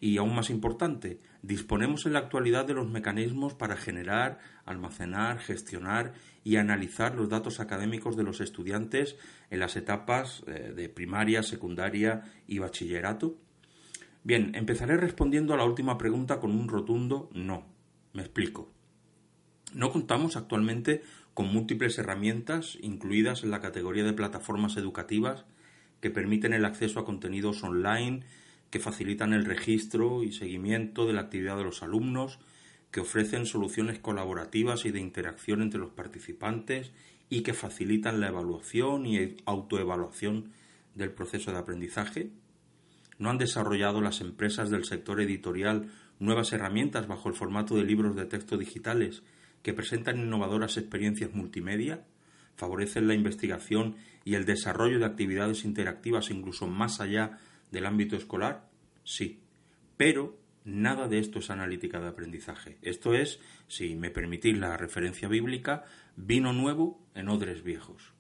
Y 0.03 0.17
aún 0.17 0.35
más 0.35 0.51
importante, 0.51 1.21
disponemos 1.43 2.07
en 2.07 2.15
la 2.15 2.19
actualidad 2.19 2.67
de 2.67 2.75
los 2.75 2.91
mecanismos 2.91 3.55
para 3.55 3.77
generar, 3.77 4.41
almacenar, 4.65 5.39
gestionar 5.39 6.15
y 6.43 6.57
analizar 6.57 7.15
los 7.15 7.29
datos 7.29 7.61
académicos 7.61 8.17
de 8.17 8.25
los 8.25 8.41
estudiantes 8.41 9.17
en 9.49 9.61
las 9.61 9.77
etapas 9.77 10.43
eh, 10.49 10.73
de 10.75 10.89
primaria, 10.89 11.45
secundaria 11.45 12.25
y 12.49 12.59
bachillerato? 12.59 13.37
Bien, 14.25 14.51
empezaré 14.57 14.97
respondiendo 14.97 15.55
a 15.55 15.57
la 15.57 15.65
última 15.65 15.99
pregunta 15.99 16.41
con 16.41 16.51
un 16.51 16.67
rotundo 16.69 17.31
no. 17.33 17.65
Me 18.13 18.23
explico. 18.23 18.73
No 19.73 19.93
contamos 19.93 20.35
actualmente 20.35 21.03
con 21.33 21.47
múltiples 21.47 21.97
herramientas 21.97 22.77
incluidas 22.81 23.45
en 23.45 23.53
la 23.53 23.61
categoría 23.61 24.03
de 24.03 24.15
plataformas 24.15 24.77
educativas 24.77 25.45
que 26.01 26.11
permiten 26.11 26.55
el 26.55 26.65
acceso 26.65 26.99
a 26.99 27.05
contenidos 27.05 27.63
online, 27.63 28.25
que 28.73 28.81
facilitan 28.81 29.35
el 29.35 29.45
registro 29.45 30.23
y 30.23 30.33
seguimiento 30.33 31.07
de 31.07 31.13
la 31.13 31.21
actividad 31.21 31.59
de 31.59 31.65
los 31.65 31.83
alumnos, 31.83 32.39
que 32.91 33.01
ofrecen 33.01 33.45
soluciones 33.45 33.99
colaborativas 33.99 34.87
y 34.87 34.91
de 34.91 34.99
interacción 34.99 35.61
entre 35.61 35.79
los 35.79 35.91
participantes 35.91 36.91
y 37.29 37.43
que 37.43 37.53
facilitan 37.53 38.19
la 38.19 38.29
evaluación 38.29 39.05
y 39.05 39.37
autoevaluación 39.45 40.53
del 40.95 41.11
proceso 41.11 41.53
de 41.53 41.59
aprendizaje. 41.59 42.31
¿No 43.19 43.29
han 43.29 43.37
desarrollado 43.37 44.01
las 44.01 44.23
empresas 44.23 44.71
del 44.71 44.87
sector 44.87 45.21
editorial 45.21 45.91
nuevas 46.19 46.55
herramientas 46.55 47.07
bajo 47.07 47.29
el 47.29 47.35
formato 47.35 47.77
de 47.77 47.85
libros 47.85 48.17
de 48.17 48.25
texto 48.25 48.57
digitales 48.57 49.23
que 49.63 49.75
presentan 49.75 50.19
innovadoras 50.19 50.79
experiencias 50.79 51.35
multimedia, 51.35 52.05
favorecen 52.57 53.07
la 53.07 53.15
investigación 53.15 53.97
y 54.25 54.35
el 54.35 54.47
desarrollo 54.47 54.99
de 54.99 55.05
actividades 55.05 55.67
interactivas 55.67 56.31
incluso 56.31 56.67
más 56.67 57.01
allá 57.01 57.39
del 57.73 57.87
ámbito 57.87 58.15
escolar? 58.15 58.69
Sí, 59.03 59.43
pero 59.97 60.39
nada 60.65 61.09
de 61.09 61.19
esto 61.19 61.41
es 61.41 61.51
analítica 61.51 62.01
de 62.01 62.09
aprendizaje. 62.09 62.79
Esto 62.83 63.15
es, 63.15 63.41
si 63.67 63.97
me 63.97 64.11
permitís 64.11 64.57
la 64.57 64.77
referencia 64.77 65.27
bíblica, 65.27 65.85
vino 66.15 66.53
nuevo 66.53 67.05
en 67.17 67.29
odres 67.29 67.65
viejos. 67.65 68.13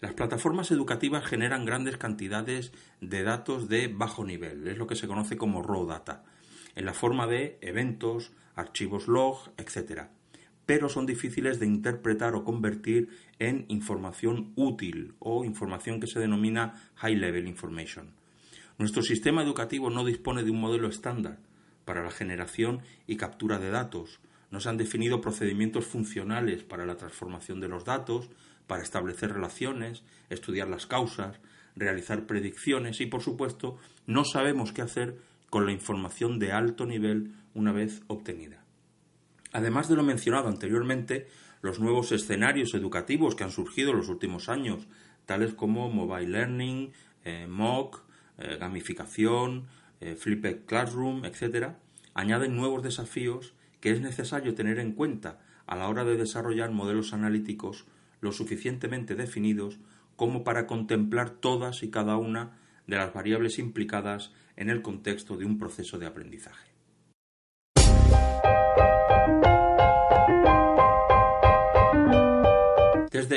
Las 0.00 0.12
plataformas 0.12 0.70
educativas 0.70 1.24
generan 1.24 1.64
grandes 1.64 1.96
cantidades 1.96 2.72
de 3.00 3.22
datos 3.22 3.68
de 3.68 3.88
bajo 3.88 4.24
nivel, 4.24 4.68
es 4.68 4.76
lo 4.76 4.86
que 4.86 4.96
se 4.96 5.08
conoce 5.08 5.36
como 5.36 5.62
raw 5.62 5.86
data, 5.86 6.24
en 6.74 6.84
la 6.84 6.94
forma 6.94 7.26
de 7.26 7.58
eventos, 7.62 8.32
archivos 8.54 9.08
log, 9.08 9.52
etc 9.56 10.10
pero 10.70 10.88
son 10.88 11.04
difíciles 11.04 11.58
de 11.58 11.66
interpretar 11.66 12.36
o 12.36 12.44
convertir 12.44 13.08
en 13.40 13.64
información 13.66 14.52
útil 14.54 15.16
o 15.18 15.44
información 15.44 15.98
que 15.98 16.06
se 16.06 16.20
denomina 16.20 16.92
High 16.94 17.16
Level 17.16 17.48
Information. 17.48 18.14
Nuestro 18.80 19.02
sistema 19.02 19.42
educativo 19.42 19.90
no 19.90 20.06
dispone 20.06 20.42
de 20.42 20.50
un 20.50 20.58
modelo 20.58 20.88
estándar 20.88 21.36
para 21.84 22.02
la 22.02 22.10
generación 22.10 22.80
y 23.06 23.16
captura 23.16 23.58
de 23.58 23.68
datos. 23.68 24.20
No 24.50 24.58
se 24.58 24.70
han 24.70 24.78
definido 24.78 25.20
procedimientos 25.20 25.84
funcionales 25.84 26.62
para 26.62 26.86
la 26.86 26.96
transformación 26.96 27.60
de 27.60 27.68
los 27.68 27.84
datos, 27.84 28.30
para 28.66 28.82
establecer 28.82 29.34
relaciones, 29.34 30.02
estudiar 30.30 30.68
las 30.68 30.86
causas, 30.86 31.40
realizar 31.76 32.24
predicciones 32.24 33.02
y, 33.02 33.06
por 33.06 33.20
supuesto, 33.20 33.76
no 34.06 34.24
sabemos 34.24 34.72
qué 34.72 34.80
hacer 34.80 35.18
con 35.50 35.66
la 35.66 35.72
información 35.72 36.38
de 36.38 36.52
alto 36.52 36.86
nivel 36.86 37.34
una 37.52 37.72
vez 37.72 38.00
obtenida. 38.06 38.64
Además 39.52 39.90
de 39.90 39.96
lo 39.96 40.04
mencionado 40.04 40.48
anteriormente, 40.48 41.28
los 41.60 41.80
nuevos 41.80 42.12
escenarios 42.12 42.72
educativos 42.72 43.34
que 43.34 43.44
han 43.44 43.50
surgido 43.50 43.90
en 43.90 43.98
los 43.98 44.08
últimos 44.08 44.48
años, 44.48 44.88
tales 45.26 45.52
como 45.52 45.90
mobile 45.90 46.30
learning, 46.30 46.92
eh, 47.26 47.46
MOOC, 47.46 48.08
eh, 48.40 48.56
gamificación, 48.58 49.66
eh, 50.00 50.16
flipped 50.16 50.64
classroom, 50.64 51.24
etc., 51.24 51.74
añaden 52.14 52.56
nuevos 52.56 52.82
desafíos 52.82 53.54
que 53.80 53.90
es 53.90 54.00
necesario 54.00 54.54
tener 54.54 54.78
en 54.78 54.92
cuenta 54.92 55.38
a 55.66 55.76
la 55.76 55.88
hora 55.88 56.04
de 56.04 56.16
desarrollar 56.16 56.70
modelos 56.70 57.12
analíticos 57.12 57.86
lo 58.20 58.32
suficientemente 58.32 59.14
definidos 59.14 59.78
como 60.16 60.44
para 60.44 60.66
contemplar 60.66 61.30
todas 61.30 61.82
y 61.82 61.90
cada 61.90 62.16
una 62.16 62.58
de 62.86 62.96
las 62.96 63.14
variables 63.14 63.58
implicadas 63.58 64.32
en 64.56 64.68
el 64.68 64.82
contexto 64.82 65.36
de 65.36 65.46
un 65.46 65.58
proceso 65.58 65.98
de 65.98 66.06
aprendizaje. 66.06 66.69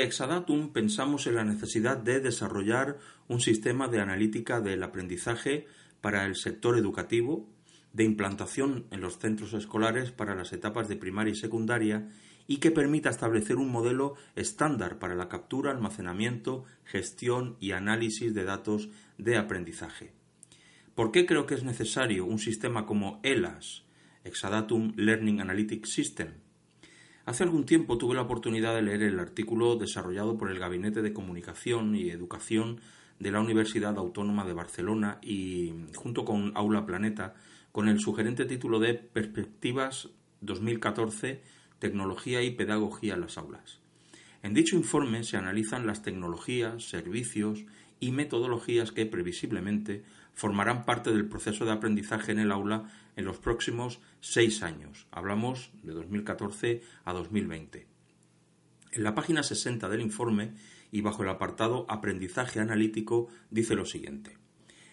Exadatum 0.04 0.72
pensamos 0.72 1.26
en 1.26 1.34
la 1.34 1.44
necesidad 1.44 1.96
de 1.96 2.20
desarrollar 2.20 2.98
un 3.26 3.40
sistema 3.40 3.88
de 3.88 4.00
analítica 4.00 4.60
del 4.60 4.82
aprendizaje 4.82 5.66
para 6.00 6.26
el 6.26 6.36
sector 6.36 6.76
educativo, 6.76 7.48
de 7.94 8.04
implantación 8.04 8.86
en 8.90 9.00
los 9.00 9.18
centros 9.18 9.54
escolares 9.54 10.10
para 10.10 10.34
las 10.34 10.52
etapas 10.52 10.88
de 10.88 10.96
primaria 10.96 11.32
y 11.32 11.36
secundaria 11.36 12.10
y 12.46 12.58
que 12.58 12.70
permita 12.70 13.08
establecer 13.08 13.56
un 13.56 13.70
modelo 13.70 14.14
estándar 14.36 14.98
para 14.98 15.14
la 15.14 15.28
captura, 15.28 15.70
almacenamiento, 15.70 16.64
gestión 16.84 17.56
y 17.58 17.72
análisis 17.72 18.34
de 18.34 18.44
datos 18.44 18.90
de 19.16 19.38
aprendizaje. 19.38 20.12
¿Por 20.94 21.12
qué 21.12 21.24
creo 21.24 21.46
que 21.46 21.54
es 21.54 21.64
necesario 21.64 22.26
un 22.26 22.38
sistema 22.38 22.84
como 22.84 23.20
ELAS, 23.22 23.84
Exadatum 24.24 24.92
Learning 24.96 25.40
Analytics 25.40 25.88
System, 25.88 26.43
Hace 27.26 27.42
algún 27.42 27.64
tiempo 27.64 27.96
tuve 27.96 28.14
la 28.14 28.22
oportunidad 28.22 28.74
de 28.74 28.82
leer 28.82 29.02
el 29.02 29.18
artículo 29.18 29.76
desarrollado 29.76 30.36
por 30.36 30.50
el 30.50 30.58
Gabinete 30.58 31.00
de 31.00 31.14
Comunicación 31.14 31.96
y 31.96 32.10
Educación 32.10 32.82
de 33.18 33.30
la 33.30 33.40
Universidad 33.40 33.96
Autónoma 33.96 34.44
de 34.44 34.52
Barcelona 34.52 35.18
y 35.22 35.72
junto 35.94 36.26
con 36.26 36.52
Aula 36.54 36.84
Planeta 36.84 37.34
con 37.72 37.88
el 37.88 37.98
sugerente 37.98 38.44
título 38.44 38.78
de 38.78 38.92
Perspectivas 38.92 40.10
2014 40.42 41.40
Tecnología 41.78 42.42
y 42.42 42.50
Pedagogía 42.50 43.14
en 43.14 43.22
las 43.22 43.38
aulas. 43.38 43.80
En 44.42 44.52
dicho 44.52 44.76
informe 44.76 45.24
se 45.24 45.38
analizan 45.38 45.86
las 45.86 46.02
tecnologías, 46.02 46.84
servicios 46.90 47.64
y 48.00 48.12
metodologías 48.12 48.92
que 48.92 49.06
previsiblemente 49.06 50.04
formarán 50.34 50.84
parte 50.84 51.12
del 51.12 51.28
proceso 51.28 51.64
de 51.64 51.72
aprendizaje 51.72 52.32
en 52.32 52.38
el 52.38 52.52
aula 52.52 52.90
en 53.16 53.24
los 53.24 53.38
próximos 53.38 54.00
seis 54.20 54.62
años. 54.62 55.06
Hablamos 55.10 55.70
de 55.82 55.92
2014 55.92 56.82
a 57.04 57.12
2020. 57.12 57.86
En 58.92 59.02
la 59.02 59.14
página 59.14 59.42
60 59.42 59.88
del 59.88 60.00
informe 60.00 60.54
y 60.90 61.00
bajo 61.00 61.22
el 61.22 61.28
apartado 61.28 61.86
Aprendizaje 61.88 62.60
analítico 62.60 63.28
dice 63.50 63.74
lo 63.74 63.86
siguiente. 63.86 64.38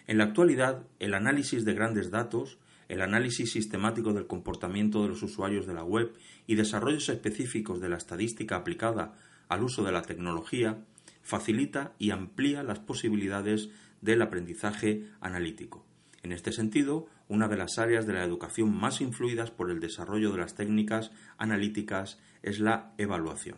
En 0.08 0.18
la 0.18 0.26
actualidad, 0.26 0.88
el 1.00 1.14
análisis 1.14 1.66
de 1.66 1.74
grandes 1.74 2.10
datos, 2.10 2.58
el 2.90 3.02
análisis 3.02 3.52
sistemático 3.52 4.12
del 4.14 4.28
comportamiento 4.28 5.04
de 5.04 5.10
los 5.10 5.24
usuarios 5.24 5.68
de 5.68 5.74
la 5.74 5.84
web 5.84 6.14
y 6.48 6.56
desarrollos 6.56 7.10
específicos 7.10 7.80
de 7.80 7.90
la 7.90 7.98
estadística 7.98 8.56
aplicada 8.56 9.14
al 9.48 9.64
uso 9.64 9.84
de 9.84 9.92
la 9.92 10.02
tecnología 10.02 10.84
facilita 11.22 11.94
y 12.00 12.12
amplía 12.12 12.64
las 12.64 12.80
posibilidades 12.80 13.70
del 14.02 14.22
aprendizaje 14.22 15.08
analítico. 15.20 15.86
En 16.24 16.32
este 16.32 16.52
sentido, 16.52 17.08
una 17.28 17.48
de 17.48 17.58
las 17.58 17.80
áreas 17.80 18.06
de 18.06 18.14
la 18.14 18.24
educación 18.24 18.76
más 18.76 19.02
influidas 19.02 19.50
por 19.52 19.72
el 19.72 19.80
desarrollo 19.80 20.32
de 20.32 20.40
las 20.40 20.56
técnicas 20.56 21.12
analíticas 21.38 22.20
es 22.44 22.60
la 22.60 22.94
evaluación. 22.98 23.58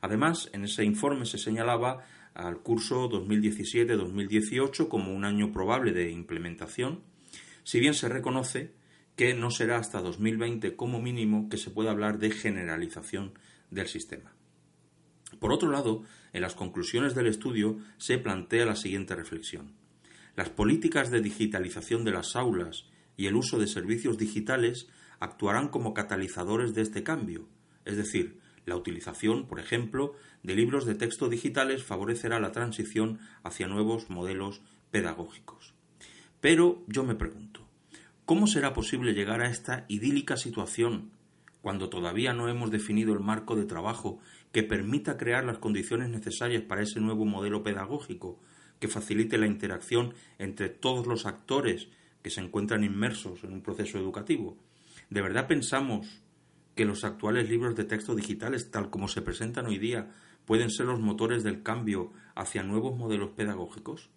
Además, 0.00 0.50
en 0.52 0.64
ese 0.64 0.84
informe 0.84 1.26
se 1.26 1.38
señalaba 1.38 2.04
al 2.34 2.58
curso 2.58 3.08
2017-2018 3.10 4.88
como 4.88 5.14
un 5.14 5.24
año 5.24 5.52
probable 5.52 5.92
de 5.92 6.10
implementación, 6.10 7.02
si 7.64 7.80
bien 7.80 7.94
se 7.94 8.08
reconoce 8.08 8.72
que 9.16 9.34
no 9.34 9.50
será 9.50 9.78
hasta 9.78 10.00
2020 10.00 10.76
como 10.76 11.00
mínimo 11.00 11.48
que 11.48 11.56
se 11.56 11.70
pueda 11.70 11.90
hablar 11.90 12.18
de 12.18 12.30
generalización 12.30 13.32
del 13.70 13.88
sistema. 13.88 14.32
Por 15.40 15.52
otro 15.52 15.70
lado, 15.70 16.04
en 16.32 16.42
las 16.42 16.54
conclusiones 16.54 17.14
del 17.14 17.26
estudio 17.26 17.78
se 17.96 18.18
plantea 18.18 18.66
la 18.66 18.76
siguiente 18.76 19.14
reflexión. 19.14 19.72
Las 20.36 20.50
políticas 20.50 21.10
de 21.10 21.20
digitalización 21.20 22.04
de 22.04 22.12
las 22.12 22.36
aulas 22.36 22.84
y 23.16 23.26
el 23.26 23.34
uso 23.34 23.58
de 23.58 23.66
servicios 23.66 24.18
digitales 24.18 24.88
actuarán 25.20 25.68
como 25.68 25.94
catalizadores 25.94 26.74
de 26.74 26.82
este 26.82 27.02
cambio, 27.02 27.48
es 27.84 27.96
decir, 27.96 28.38
la 28.64 28.76
utilización, 28.76 29.48
por 29.48 29.60
ejemplo, 29.60 30.14
de 30.42 30.54
libros 30.54 30.84
de 30.84 30.94
texto 30.94 31.28
digitales 31.28 31.82
favorecerá 31.82 32.38
la 32.38 32.52
transición 32.52 33.18
hacia 33.42 33.66
nuevos 33.66 34.10
modelos 34.10 34.60
pedagógicos. 34.90 35.74
Pero 36.40 36.84
yo 36.86 37.02
me 37.02 37.14
pregunto, 37.14 37.66
¿cómo 38.24 38.46
será 38.46 38.74
posible 38.74 39.14
llegar 39.14 39.40
a 39.40 39.50
esta 39.50 39.86
idílica 39.88 40.36
situación 40.36 41.10
cuando 41.62 41.88
todavía 41.88 42.32
no 42.32 42.48
hemos 42.48 42.70
definido 42.70 43.12
el 43.14 43.20
marco 43.20 43.56
de 43.56 43.64
trabajo 43.64 44.20
que 44.52 44.62
permita 44.62 45.16
crear 45.16 45.44
las 45.44 45.58
condiciones 45.58 46.08
necesarias 46.08 46.62
para 46.62 46.82
ese 46.82 47.00
nuevo 47.00 47.24
modelo 47.24 47.62
pedagógico, 47.62 48.40
que 48.78 48.88
facilite 48.88 49.38
la 49.38 49.46
interacción 49.46 50.14
entre 50.38 50.68
todos 50.68 51.06
los 51.06 51.26
actores 51.26 51.88
que 52.22 52.30
se 52.30 52.40
encuentran 52.40 52.84
inmersos 52.84 53.44
en 53.44 53.52
un 53.52 53.62
proceso 53.62 53.98
educativo. 53.98 54.56
¿De 55.10 55.22
verdad 55.22 55.46
pensamos 55.46 56.22
que 56.74 56.84
los 56.84 57.04
actuales 57.04 57.48
libros 57.48 57.74
de 57.74 57.84
texto 57.84 58.14
digitales, 58.14 58.70
tal 58.70 58.90
como 58.90 59.08
se 59.08 59.22
presentan 59.22 59.66
hoy 59.66 59.78
día, 59.78 60.10
pueden 60.44 60.70
ser 60.70 60.86
los 60.86 61.00
motores 61.00 61.42
del 61.42 61.62
cambio 61.62 62.12
hacia 62.34 62.62
nuevos 62.62 62.96
modelos 62.96 63.30
pedagógicos? 63.30 64.10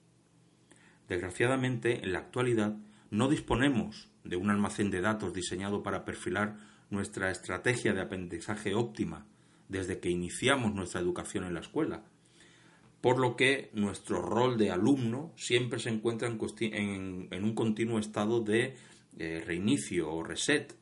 Desgraciadamente, 1.09 2.03
en 2.03 2.13
la 2.13 2.19
actualidad, 2.19 2.77
no 3.09 3.27
disponemos 3.27 4.09
de 4.23 4.37
un 4.37 4.49
almacén 4.49 4.91
de 4.91 5.01
datos 5.01 5.33
diseñado 5.33 5.83
para 5.83 6.05
perfilar 6.05 6.57
nuestra 6.89 7.31
estrategia 7.31 7.93
de 7.93 8.01
aprendizaje 8.01 8.75
óptima 8.75 9.25
desde 9.71 9.99
que 9.99 10.09
iniciamos 10.09 10.73
nuestra 10.75 10.99
educación 10.99 11.45
en 11.45 11.53
la 11.53 11.61
escuela, 11.61 12.03
por 12.99 13.17
lo 13.17 13.37
que 13.37 13.71
nuestro 13.73 14.21
rol 14.21 14.57
de 14.57 14.69
alumno 14.69 15.31
siempre 15.37 15.79
se 15.79 15.89
encuentra 15.89 16.27
en, 16.27 17.29
un 17.31 17.55
continuo 17.55 17.97
estado 17.97 18.41
de 18.41 18.75
eh, 19.17 19.41
reinicio 19.45 20.11
o 20.11 20.23
reset. 20.23 20.75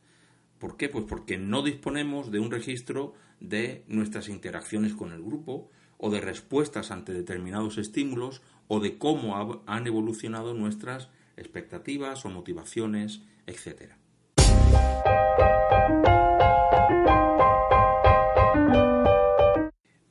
¿Por 0.58 0.76
qué? 0.76 0.90
Pues 0.90 1.06
porque 1.08 1.38
no 1.38 1.62
disponemos 1.62 2.32
de 2.32 2.40
un 2.40 2.52
registro 2.52 3.14
de 3.40 3.84
nuestras 3.88 4.28
interacciones 4.28 4.94
con 4.94 5.14
el 5.14 5.22
grupo 5.22 5.70
o 5.98 6.10
de 6.10 6.20
respuestas 6.20 6.92
ante 6.92 7.14
determinados 7.14 7.78
estímulos 7.78 8.42
o 8.68 8.80
de 8.80 8.98
cómo 8.98 9.64
han 9.66 9.88
evolucionado 9.88 10.54
nuestras 10.54 11.10
expectativas 11.38 12.26
o 12.26 12.30
motivaciones, 12.30 13.22
etc. 13.46 13.94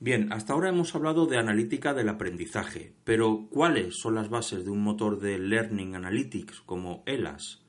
Bien, 0.00 0.32
hasta 0.32 0.52
ahora 0.52 0.68
hemos 0.68 0.94
hablado 0.94 1.26
de 1.26 1.38
analítica 1.38 1.92
del 1.92 2.08
aprendizaje, 2.08 2.94
pero 3.02 3.48
¿cuáles 3.50 3.96
son 3.96 4.14
las 4.14 4.30
bases 4.30 4.64
de 4.64 4.70
un 4.70 4.80
motor 4.80 5.18
de 5.18 5.40
Learning 5.40 5.96
Analytics 5.96 6.61
como 6.61 7.02
ELAS? 7.04 7.64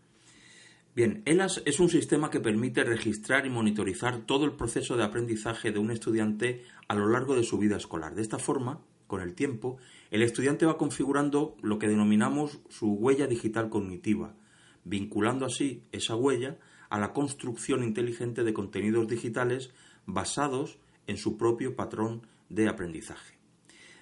Bien, 0.96 1.24
ELAS 1.26 1.64
es 1.66 1.80
un 1.80 1.90
sistema 1.90 2.30
que 2.30 2.40
permite 2.40 2.84
registrar 2.84 3.48
y 3.48 3.50
monitorizar 3.50 4.28
todo 4.28 4.46
el 4.46 4.52
proceso 4.52 4.96
de 4.96 5.06
aprendizaje 5.06 5.72
de 5.72 5.80
un 5.80 5.90
estudiante 5.90 6.66
a 6.88 6.94
lo 6.94 7.10
largo 7.10 7.36
de 7.36 7.42
su 7.42 7.58
vida 7.58 7.78
escolar. 7.78 8.14
De 8.14 8.22
esta 8.22 8.38
forma, 8.38 8.80
con 9.08 9.22
el 9.22 9.34
tiempo, 9.34 9.78
el 10.12 10.22
estudiante 10.22 10.68
va 10.68 10.78
configurando 10.78 11.58
lo 11.64 11.80
que 11.80 11.88
denominamos 11.88 12.60
su 12.70 12.94
huella 12.94 13.26
digital 13.26 13.72
cognitiva, 13.72 14.36
vinculando 14.84 15.48
así 15.48 15.82
esa 15.92 16.16
huella 16.16 16.60
a 16.92 17.00
la 17.00 17.12
construcción 17.12 17.84
inteligente 17.84 18.44
de 18.44 18.54
contenidos 18.54 19.08
digitales 19.08 19.72
basados 20.06 20.78
en 21.10 21.18
su 21.18 21.38
propio 21.38 21.76
patrón 21.76 22.28
de 22.50 22.70
aprendizaje. 22.70 23.36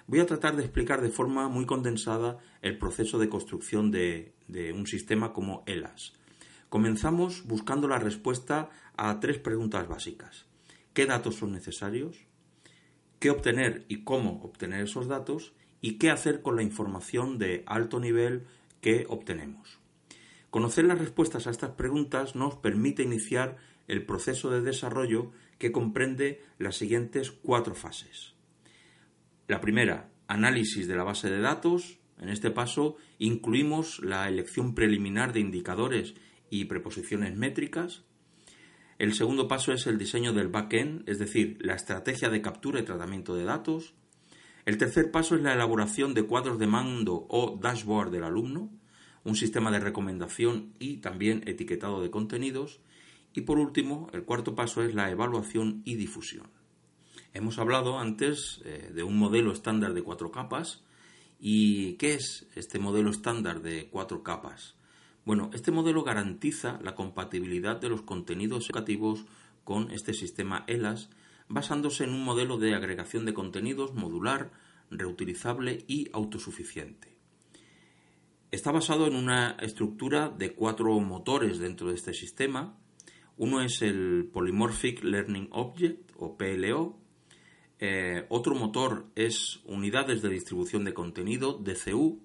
Voy 0.06 0.20
a 0.20 0.26
tratar 0.26 0.56
de 0.56 0.62
explicar 0.62 1.00
de 1.00 1.08
forma 1.08 1.48
muy 1.48 1.64
condensada 1.64 2.38
el 2.60 2.76
proceso 2.76 3.18
de 3.18 3.30
construcción 3.30 3.90
de, 3.90 4.34
un 4.74 4.86
sistema 4.86 5.32
como 5.32 5.64
ELAS. 5.66 6.12
Comenzamos 6.68 7.46
buscando 7.46 7.88
la 7.88 7.98
respuesta 7.98 8.68
a 8.96 9.20
tres 9.20 9.38
preguntas 9.38 9.88
básicas. 9.88 10.44
¿Qué 10.92 11.06
datos 11.06 11.36
son 11.36 11.52
necesarios? 11.52 12.26
¿Qué 13.20 13.30
obtener 13.30 13.86
y 13.88 14.04
cómo 14.04 14.42
obtener 14.42 14.84
esos 14.84 15.08
datos? 15.08 15.54
¿Y 15.80 15.94
qué 15.96 16.10
hacer 16.10 16.42
con 16.42 16.56
la 16.56 16.62
información 16.62 17.38
de 17.38 17.64
alto 17.66 18.00
nivel 18.00 18.46
que 18.82 19.06
obtenemos? 19.08 19.78
Conocer 20.50 20.84
las 20.84 20.98
respuestas 20.98 21.46
a 21.46 21.50
estas 21.50 21.70
preguntas 21.70 22.36
nos 22.36 22.56
permite 22.56 23.02
iniciar 23.02 23.56
el 23.86 24.04
proceso 24.04 24.50
de 24.50 24.60
desarrollo 24.60 25.32
que 25.58 25.72
comprende 25.72 26.42
las 26.58 26.76
siguientes 26.76 27.30
cuatro 27.30 27.74
fases. 27.74 28.34
La 29.46 29.60
primera, 29.60 30.10
análisis 30.28 30.86
de 30.86 30.96
la 30.96 31.04
base 31.04 31.30
de 31.30 31.40
datos. 31.40 31.98
En 32.20 32.28
este 32.28 32.50
paso 32.50 32.96
incluimos 33.18 34.00
la 34.00 34.28
elección 34.28 34.74
preliminar 34.74 35.32
de 35.32 35.40
indicadores 35.40 36.14
y 36.50 36.66
preposiciones 36.66 37.36
métricas. 37.36 38.04
El 38.98 39.14
segundo 39.14 39.46
paso 39.46 39.72
es 39.72 39.86
el 39.86 39.98
diseño 39.98 40.32
del 40.32 40.48
backend, 40.48 41.08
es 41.08 41.18
decir, 41.18 41.58
la 41.60 41.74
estrategia 41.74 42.28
de 42.28 42.42
captura 42.42 42.80
y 42.80 42.84
tratamiento 42.84 43.36
de 43.36 43.44
datos. 43.44 43.94
El 44.66 44.76
tercer 44.76 45.10
paso 45.10 45.36
es 45.36 45.42
la 45.42 45.54
elaboración 45.54 46.14
de 46.14 46.24
cuadros 46.24 46.58
de 46.58 46.66
mando 46.66 47.26
o 47.28 47.58
dashboard 47.60 48.10
del 48.10 48.24
alumno, 48.24 48.70
un 49.24 49.36
sistema 49.36 49.70
de 49.70 49.80
recomendación 49.80 50.74
y 50.78 50.98
también 50.98 51.42
etiquetado 51.46 52.02
de 52.02 52.10
contenidos. 52.10 52.80
Y 53.34 53.42
por 53.42 53.58
último, 53.58 54.08
el 54.12 54.24
cuarto 54.24 54.54
paso 54.54 54.82
es 54.82 54.94
la 54.94 55.10
evaluación 55.10 55.82
y 55.84 55.96
difusión. 55.96 56.48
Hemos 57.34 57.58
hablado 57.58 57.98
antes 57.98 58.60
eh, 58.64 58.90
de 58.94 59.02
un 59.02 59.16
modelo 59.16 59.52
estándar 59.52 59.94
de 59.94 60.02
cuatro 60.02 60.30
capas. 60.30 60.82
¿Y 61.38 61.92
qué 61.94 62.14
es 62.14 62.48
este 62.56 62.78
modelo 62.78 63.10
estándar 63.10 63.62
de 63.62 63.88
cuatro 63.90 64.22
capas? 64.22 64.74
Bueno, 65.24 65.50
este 65.52 65.70
modelo 65.70 66.02
garantiza 66.02 66.80
la 66.82 66.94
compatibilidad 66.94 67.76
de 67.76 67.90
los 67.90 68.02
contenidos 68.02 68.64
educativos 68.64 69.26
con 69.62 69.90
este 69.90 70.14
sistema 70.14 70.64
ELAS, 70.66 71.10
basándose 71.48 72.04
en 72.04 72.10
un 72.10 72.24
modelo 72.24 72.56
de 72.56 72.74
agregación 72.74 73.26
de 73.26 73.34
contenidos 73.34 73.94
modular, 73.94 74.50
reutilizable 74.90 75.84
y 75.86 76.08
autosuficiente. 76.12 77.18
Está 78.50 78.72
basado 78.72 79.06
en 79.06 79.14
una 79.14 79.50
estructura 79.60 80.30
de 80.30 80.54
cuatro 80.54 80.98
motores 81.00 81.58
dentro 81.58 81.88
de 81.88 81.96
este 81.96 82.14
sistema, 82.14 82.78
uno 83.38 83.62
es 83.62 83.82
el 83.82 84.28
Polymorphic 84.32 85.04
Learning 85.04 85.48
Object 85.52 86.10
o 86.16 86.36
PLO. 86.36 86.98
Eh, 87.78 88.26
otro 88.28 88.56
motor 88.56 89.06
es 89.14 89.60
unidades 89.64 90.22
de 90.22 90.28
distribución 90.28 90.84
de 90.84 90.92
contenido, 90.92 91.52
DCU. 91.52 92.20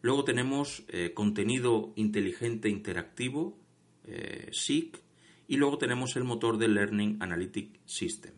Luego 0.00 0.24
tenemos 0.24 0.84
eh, 0.88 1.12
contenido 1.14 1.92
inteligente 1.94 2.68
interactivo, 2.68 3.56
eh, 4.04 4.48
SIC. 4.50 5.00
Y 5.46 5.56
luego 5.56 5.78
tenemos 5.78 6.16
el 6.16 6.24
motor 6.24 6.58
de 6.58 6.68
Learning 6.68 7.18
Analytic 7.20 7.78
System. 7.84 8.32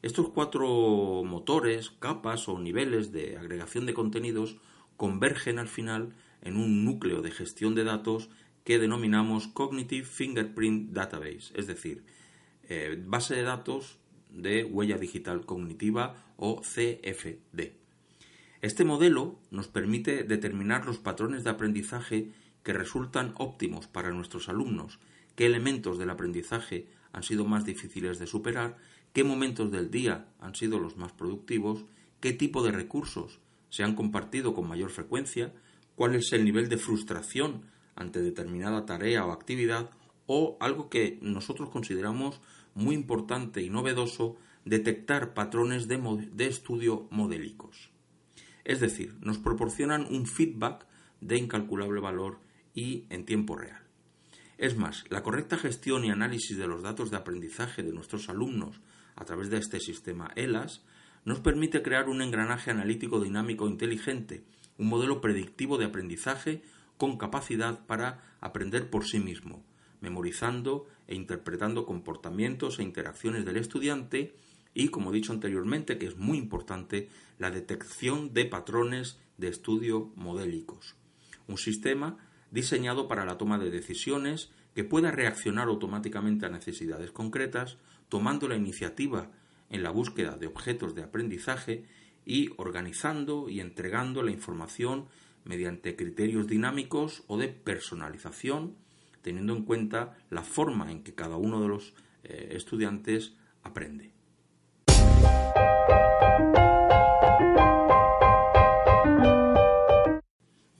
Estos 0.00 0.30
cuatro 0.30 1.22
motores, 1.24 1.90
capas 1.90 2.48
o 2.48 2.58
niveles 2.58 3.12
de 3.12 3.36
agregación 3.36 3.84
de 3.84 3.94
contenidos 3.94 4.56
convergen 4.96 5.58
al 5.58 5.68
final 5.68 6.14
en 6.40 6.56
un 6.56 6.84
núcleo 6.84 7.22
de 7.22 7.30
gestión 7.30 7.74
de 7.74 7.84
datos 7.84 8.30
que 8.64 8.78
denominamos 8.78 9.46
Cognitive 9.48 10.06
Fingerprint 10.06 10.92
Database, 10.92 11.52
es 11.54 11.66
decir, 11.66 12.02
eh, 12.68 13.00
base 13.06 13.36
de 13.36 13.42
datos 13.42 13.98
de 14.30 14.64
huella 14.64 14.98
digital 14.98 15.44
cognitiva 15.44 16.24
o 16.36 16.62
CFD. 16.62 17.74
Este 18.62 18.84
modelo 18.84 19.38
nos 19.50 19.68
permite 19.68 20.24
determinar 20.24 20.86
los 20.86 20.98
patrones 20.98 21.44
de 21.44 21.50
aprendizaje 21.50 22.32
que 22.62 22.72
resultan 22.72 23.34
óptimos 23.36 23.86
para 23.86 24.10
nuestros 24.10 24.48
alumnos, 24.48 24.98
qué 25.36 25.44
elementos 25.44 25.98
del 25.98 26.08
aprendizaje 26.08 26.88
han 27.12 27.22
sido 27.22 27.44
más 27.44 27.66
difíciles 27.66 28.18
de 28.18 28.26
superar, 28.26 28.78
qué 29.12 29.22
momentos 29.22 29.70
del 29.70 29.90
día 29.90 30.26
han 30.40 30.54
sido 30.54 30.80
los 30.80 30.96
más 30.96 31.12
productivos, 31.12 31.84
qué 32.20 32.32
tipo 32.32 32.64
de 32.64 32.72
recursos 32.72 33.38
se 33.68 33.82
han 33.82 33.94
compartido 33.94 34.54
con 34.54 34.66
mayor 34.66 34.90
frecuencia, 34.90 35.52
cuál 35.94 36.14
es 36.14 36.32
el 36.32 36.44
nivel 36.44 36.70
de 36.70 36.78
frustración 36.78 37.73
ante 37.96 38.20
determinada 38.20 38.86
tarea 38.86 39.24
o 39.24 39.32
actividad 39.32 39.90
o 40.26 40.56
algo 40.60 40.88
que 40.88 41.18
nosotros 41.20 41.70
consideramos 41.70 42.40
muy 42.74 42.94
importante 42.94 43.62
y 43.62 43.70
novedoso, 43.70 44.36
detectar 44.64 45.34
patrones 45.34 45.86
de, 45.88 46.46
estudio 46.46 47.06
modélicos. 47.10 47.90
Es 48.64 48.80
decir, 48.80 49.14
nos 49.20 49.38
proporcionan 49.38 50.06
un 50.10 50.26
feedback 50.26 50.86
de 51.20 51.36
incalculable 51.36 52.00
valor 52.00 52.40
y 52.74 53.04
en 53.10 53.24
tiempo 53.24 53.56
real. 53.56 53.82
Es 54.56 54.76
más, 54.76 55.04
la 55.10 55.22
correcta 55.22 55.58
gestión 55.58 56.04
y 56.04 56.10
análisis 56.10 56.56
de 56.56 56.66
los 56.66 56.82
datos 56.82 57.10
de 57.10 57.16
aprendizaje 57.16 57.82
de 57.82 57.92
nuestros 57.92 58.28
alumnos 58.28 58.80
a 59.16 59.24
través 59.24 59.50
de 59.50 59.58
este 59.58 59.80
sistema 59.80 60.30
ELAS 60.36 60.82
nos 61.24 61.40
permite 61.40 61.82
crear 61.82 62.08
un 62.08 62.22
engranaje 62.22 62.70
analítico 62.70 63.20
dinámico 63.20 63.68
inteligente, 63.68 64.44
un 64.78 64.88
modelo 64.88 65.20
predictivo 65.20 65.78
de 65.78 65.86
aprendizaje 65.86 66.62
con 66.96 67.16
capacidad 67.18 67.86
para 67.86 68.22
aprender 68.40 68.90
por 68.90 69.06
sí 69.06 69.18
mismo, 69.18 69.64
memorizando 70.00 70.86
e 71.06 71.14
interpretando 71.14 71.86
comportamientos 71.86 72.78
e 72.78 72.82
interacciones 72.82 73.44
del 73.44 73.56
estudiante 73.56 74.36
y, 74.74 74.88
como 74.88 75.10
he 75.10 75.14
dicho 75.14 75.32
anteriormente, 75.32 75.98
que 75.98 76.06
es 76.06 76.16
muy 76.16 76.38
importante, 76.38 77.08
la 77.38 77.50
detección 77.50 78.32
de 78.34 78.44
patrones 78.44 79.18
de 79.38 79.48
estudio 79.48 80.12
modélicos. 80.16 80.96
Un 81.46 81.58
sistema 81.58 82.18
diseñado 82.50 83.08
para 83.08 83.24
la 83.24 83.38
toma 83.38 83.58
de 83.58 83.70
decisiones 83.70 84.50
que 84.74 84.84
pueda 84.84 85.10
reaccionar 85.10 85.68
automáticamente 85.68 86.46
a 86.46 86.50
necesidades 86.50 87.10
concretas, 87.10 87.78
tomando 88.08 88.48
la 88.48 88.56
iniciativa 88.56 89.30
en 89.70 89.82
la 89.82 89.90
búsqueda 89.90 90.36
de 90.36 90.46
objetos 90.46 90.94
de 90.94 91.02
aprendizaje 91.02 91.84
y 92.26 92.50
organizando 92.56 93.48
y 93.48 93.60
entregando 93.60 94.22
la 94.22 94.30
información 94.30 95.06
mediante 95.44 95.96
criterios 95.96 96.46
dinámicos 96.46 97.22
o 97.26 97.38
de 97.38 97.48
personalización, 97.48 98.76
teniendo 99.22 99.54
en 99.54 99.64
cuenta 99.64 100.16
la 100.30 100.42
forma 100.42 100.90
en 100.90 101.02
que 101.02 101.14
cada 101.14 101.36
uno 101.36 101.60
de 101.60 101.68
los 101.68 101.94
eh, 102.24 102.48
estudiantes 102.52 103.34
aprende. 103.62 104.12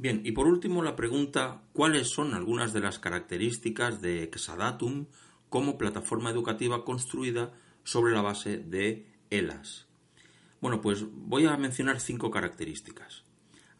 Bien, 0.04 0.20
y 0.22 0.32
por 0.32 0.46
último 0.46 0.82
la 0.82 0.96
pregunta, 0.96 1.62
¿cuáles 1.72 2.10
son 2.10 2.34
algunas 2.34 2.74
de 2.74 2.80
las 2.80 2.98
características 2.98 4.02
de 4.02 4.22
Exadatum 4.22 5.06
como 5.48 5.78
plataforma 5.78 6.28
educativa 6.28 6.84
construida 6.84 7.54
sobre 7.84 8.12
la 8.12 8.20
base 8.20 8.58
de 8.58 9.06
ELAS? 9.30 9.86
Bueno, 10.60 10.82
pues 10.82 11.06
voy 11.10 11.46
a 11.46 11.56
mencionar 11.56 12.00
cinco 12.00 12.30
características. 12.30 13.24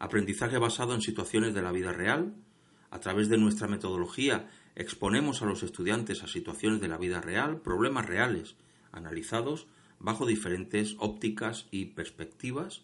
Aprendizaje 0.05 0.57
basado 0.57 0.93
en 0.93 1.01
situaciones 1.01 1.53
de 1.53 1.61
la 1.61 1.71
vida 1.71 1.91
real. 1.91 2.35
A 2.91 2.99
través 2.99 3.27
de 3.27 3.37
nuestra 3.37 3.67
metodología 3.67 4.49
exponemos 4.75 5.41
a 5.41 5.45
los 5.45 5.63
estudiantes 5.63 6.23
a 6.23 6.27
situaciones 6.27 6.79
de 6.79 6.87
la 6.87 6.97
vida 6.97 7.21
real, 7.21 7.61
problemas 7.61 8.05
reales, 8.05 8.55
analizados 8.91 9.67
bajo 9.99 10.25
diferentes 10.25 10.95
ópticas 10.99 11.67
y 11.71 11.85
perspectivas 11.87 12.83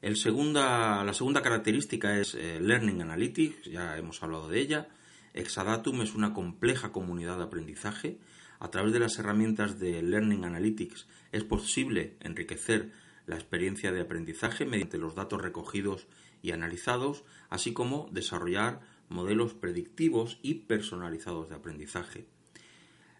la 0.00 1.12
segunda 1.12 1.42
característica 1.42 2.18
es 2.18 2.34
eh, 2.34 2.60
Learning 2.60 3.02
Analytics, 3.02 3.64
ya 3.64 3.96
hemos 3.96 4.22
hablado 4.22 4.48
de 4.48 4.60
ella. 4.60 4.88
Exadatum 5.34 6.02
es 6.02 6.14
una 6.14 6.32
compleja 6.32 6.92
comunidad 6.92 7.38
de 7.38 7.44
aprendizaje. 7.44 8.18
A 8.60 8.70
través 8.70 8.92
de 8.92 9.00
las 9.00 9.18
herramientas 9.18 9.78
de 9.80 10.02
Learning 10.02 10.44
Analytics 10.44 11.06
es 11.32 11.44
posible 11.44 12.16
enriquecer 12.20 12.92
la 13.28 13.36
experiencia 13.36 13.92
de 13.92 14.00
aprendizaje 14.00 14.66
mediante 14.66 14.98
los 14.98 15.14
datos 15.14 15.40
recogidos 15.40 16.08
y 16.42 16.50
analizados, 16.50 17.24
así 17.48 17.72
como 17.72 18.08
desarrollar 18.10 18.80
modelos 19.08 19.54
predictivos 19.54 20.40
y 20.42 20.54
personalizados 20.54 21.48
de 21.48 21.54
aprendizaje. 21.54 22.26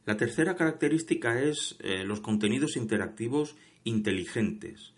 La 0.05 0.17
tercera 0.17 0.57
característica 0.57 1.41
es 1.41 1.77
eh, 1.79 2.03
los 2.05 2.21
contenidos 2.21 2.77
interactivos 2.77 3.55
inteligentes 3.85 4.95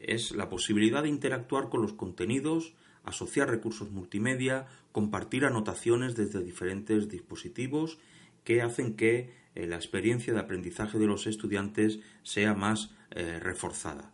es 0.00 0.32
la 0.32 0.48
posibilidad 0.48 1.02
de 1.02 1.08
interactuar 1.08 1.68
con 1.68 1.82
los 1.82 1.92
contenidos, 1.92 2.74
asociar 3.04 3.48
recursos 3.48 3.90
multimedia, 3.90 4.66
compartir 4.92 5.44
anotaciones 5.44 6.14
desde 6.14 6.42
diferentes 6.42 7.08
dispositivos 7.08 7.98
que 8.44 8.62
hacen 8.62 8.94
que 8.94 9.32
eh, 9.54 9.66
la 9.66 9.76
experiencia 9.76 10.32
de 10.32 10.40
aprendizaje 10.40 10.98
de 10.98 11.06
los 11.06 11.26
estudiantes 11.26 12.00
sea 12.22 12.54
más 12.54 12.94
eh, 13.10 13.38
reforzada. 13.40 14.12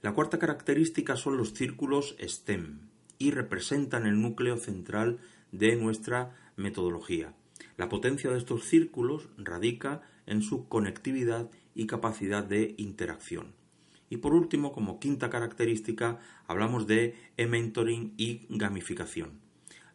La 0.00 0.12
cuarta 0.12 0.38
característica 0.38 1.16
son 1.16 1.36
los 1.36 1.54
círculos 1.54 2.14
STEM 2.20 2.78
y 3.18 3.32
representan 3.32 4.06
el 4.06 4.22
núcleo 4.22 4.56
central 4.56 5.18
de 5.50 5.74
nuestra 5.74 6.36
metodología. 6.56 7.34
La 7.76 7.88
potencia 7.88 8.30
de 8.30 8.38
estos 8.38 8.64
círculos 8.64 9.28
radica 9.36 10.02
en 10.26 10.42
su 10.42 10.68
conectividad 10.68 11.50
y 11.74 11.86
capacidad 11.86 12.44
de 12.44 12.74
interacción. 12.78 13.54
Y 14.08 14.18
por 14.18 14.34
último, 14.34 14.70
como 14.70 15.00
quinta 15.00 15.30
característica, 15.30 16.20
hablamos 16.46 16.86
de 16.86 17.16
e-mentoring 17.36 18.14
y 18.16 18.46
gamificación. 18.50 19.40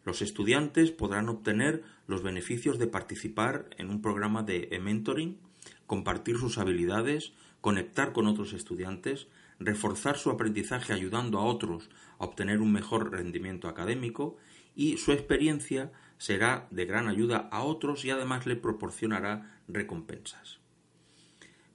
Los 0.04 0.20
estudiantes 0.20 0.90
podrán 0.90 1.30
obtener 1.30 1.82
los 2.06 2.22
beneficios 2.22 2.78
de 2.78 2.88
participar 2.88 3.70
en 3.78 3.88
un 3.88 4.02
programa 4.02 4.42
de 4.42 4.68
e-mentoring, 4.70 5.38
compartir 5.86 6.36
sus 6.36 6.58
habilidades, 6.58 7.32
conectar 7.62 8.12
con 8.12 8.26
otros 8.26 8.52
estudiantes, 8.52 9.28
reforzar 9.64 10.18
su 10.18 10.30
aprendizaje 10.30 10.92
ayudando 10.92 11.38
a 11.38 11.44
otros 11.44 11.88
a 12.18 12.24
obtener 12.24 12.60
un 12.60 12.72
mejor 12.72 13.10
rendimiento 13.10 13.68
académico 13.68 14.36
y 14.76 14.98
su 14.98 15.12
experiencia 15.12 15.92
será 16.18 16.68
de 16.70 16.84
gran 16.84 17.08
ayuda 17.08 17.48
a 17.50 17.62
otros 17.62 18.04
y 18.04 18.10
además 18.10 18.46
le 18.46 18.56
proporcionará 18.56 19.60
recompensas. 19.68 20.60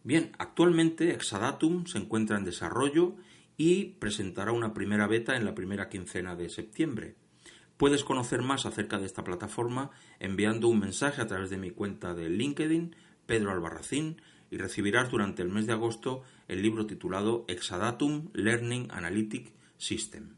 Bien, 0.04 0.32
actualmente 0.38 1.12
Exadatum 1.12 1.86
se 1.86 1.98
encuentra 1.98 2.38
en 2.38 2.46
desarrollo 2.46 3.16
y 3.58 3.86
presentará 4.00 4.52
una 4.52 4.74
primera 4.74 5.08
beta 5.08 5.36
en 5.36 5.46
la 5.46 5.56
primera 5.56 5.90
quincena 5.90 6.36
de 6.36 6.50
septiembre. 6.50 7.16
Puedes 7.78 8.04
conocer 8.04 8.42
más 8.42 8.66
acerca 8.66 9.00
de 9.00 9.06
esta 9.06 9.24
plataforma 9.24 9.92
enviando 10.20 10.68
un 10.68 10.80
mensaje 10.80 11.22
a 11.22 11.28
través 11.28 11.50
de 11.50 11.58
mi 11.58 11.72
cuenta 11.72 12.14
de 12.14 12.30
LinkedIn, 12.30 12.96
Pedro 13.26 13.52
Albarracín, 13.52 14.22
y 14.52 14.58
recibirás 14.58 15.12
durante 15.12 15.42
el 15.42 15.50
mes 15.50 15.68
de 15.68 15.74
agosto 15.74 16.24
el 16.50 16.62
libro 16.62 16.86
titulado 16.86 17.46
Exadatum 17.48 18.28
Learning 18.34 18.92
Analytic 18.92 19.54
System. 19.78 20.36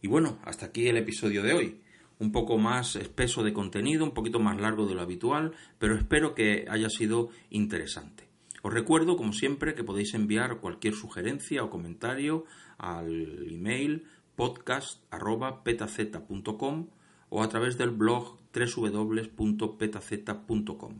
Y 0.00 0.08
bueno, 0.08 0.38
hasta 0.44 0.64
aquí 0.66 0.88
el 0.88 0.96
episodio 0.96 1.42
de 1.42 1.52
hoy. 1.52 1.82
Un 2.18 2.32
poco 2.32 2.56
más 2.56 2.96
espeso 2.96 3.42
de 3.42 3.52
contenido, 3.52 4.02
un 4.04 4.14
poquito 4.14 4.40
más 4.40 4.58
largo 4.58 4.86
de 4.86 4.94
lo 4.94 5.02
habitual, 5.02 5.52
pero 5.78 5.96
espero 5.96 6.34
que 6.34 6.64
haya 6.70 6.88
sido 6.88 7.28
interesante. 7.50 8.26
Os 8.62 8.72
recuerdo, 8.72 9.18
como 9.18 9.34
siempre, 9.34 9.74
que 9.74 9.84
podéis 9.84 10.14
enviar 10.14 10.60
cualquier 10.60 10.94
sugerencia 10.94 11.62
o 11.62 11.68
comentario 11.68 12.46
al 12.78 13.52
email 13.52 14.06
podcast.petaz.com 14.34 16.86
o 17.28 17.42
a 17.42 17.48
través 17.48 17.76
del 17.76 17.90
blog 17.90 18.38
www.petaz.com. 18.54 20.94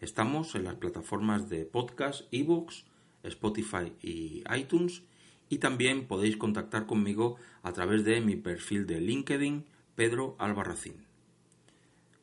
Estamos 0.00 0.54
en 0.54 0.64
las 0.64 0.74
plataformas 0.74 1.48
de 1.48 1.64
podcast, 1.64 2.28
ebooks, 2.30 2.84
Spotify 3.24 3.92
y 4.02 4.44
iTunes 4.54 5.02
y 5.48 5.58
también 5.58 6.06
podéis 6.06 6.36
contactar 6.36 6.86
conmigo 6.86 7.36
a 7.62 7.72
través 7.72 8.04
de 8.04 8.20
mi 8.20 8.36
perfil 8.36 8.86
de 8.86 9.00
LinkedIn 9.00 9.64
Pedro 9.94 10.36
Albarracín. 10.38 11.04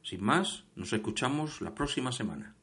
Sin 0.03 0.23
más, 0.23 0.63
nos 0.75 0.93
escuchamos 0.93 1.61
la 1.61 1.75
próxima 1.75 2.11
semana. 2.11 2.55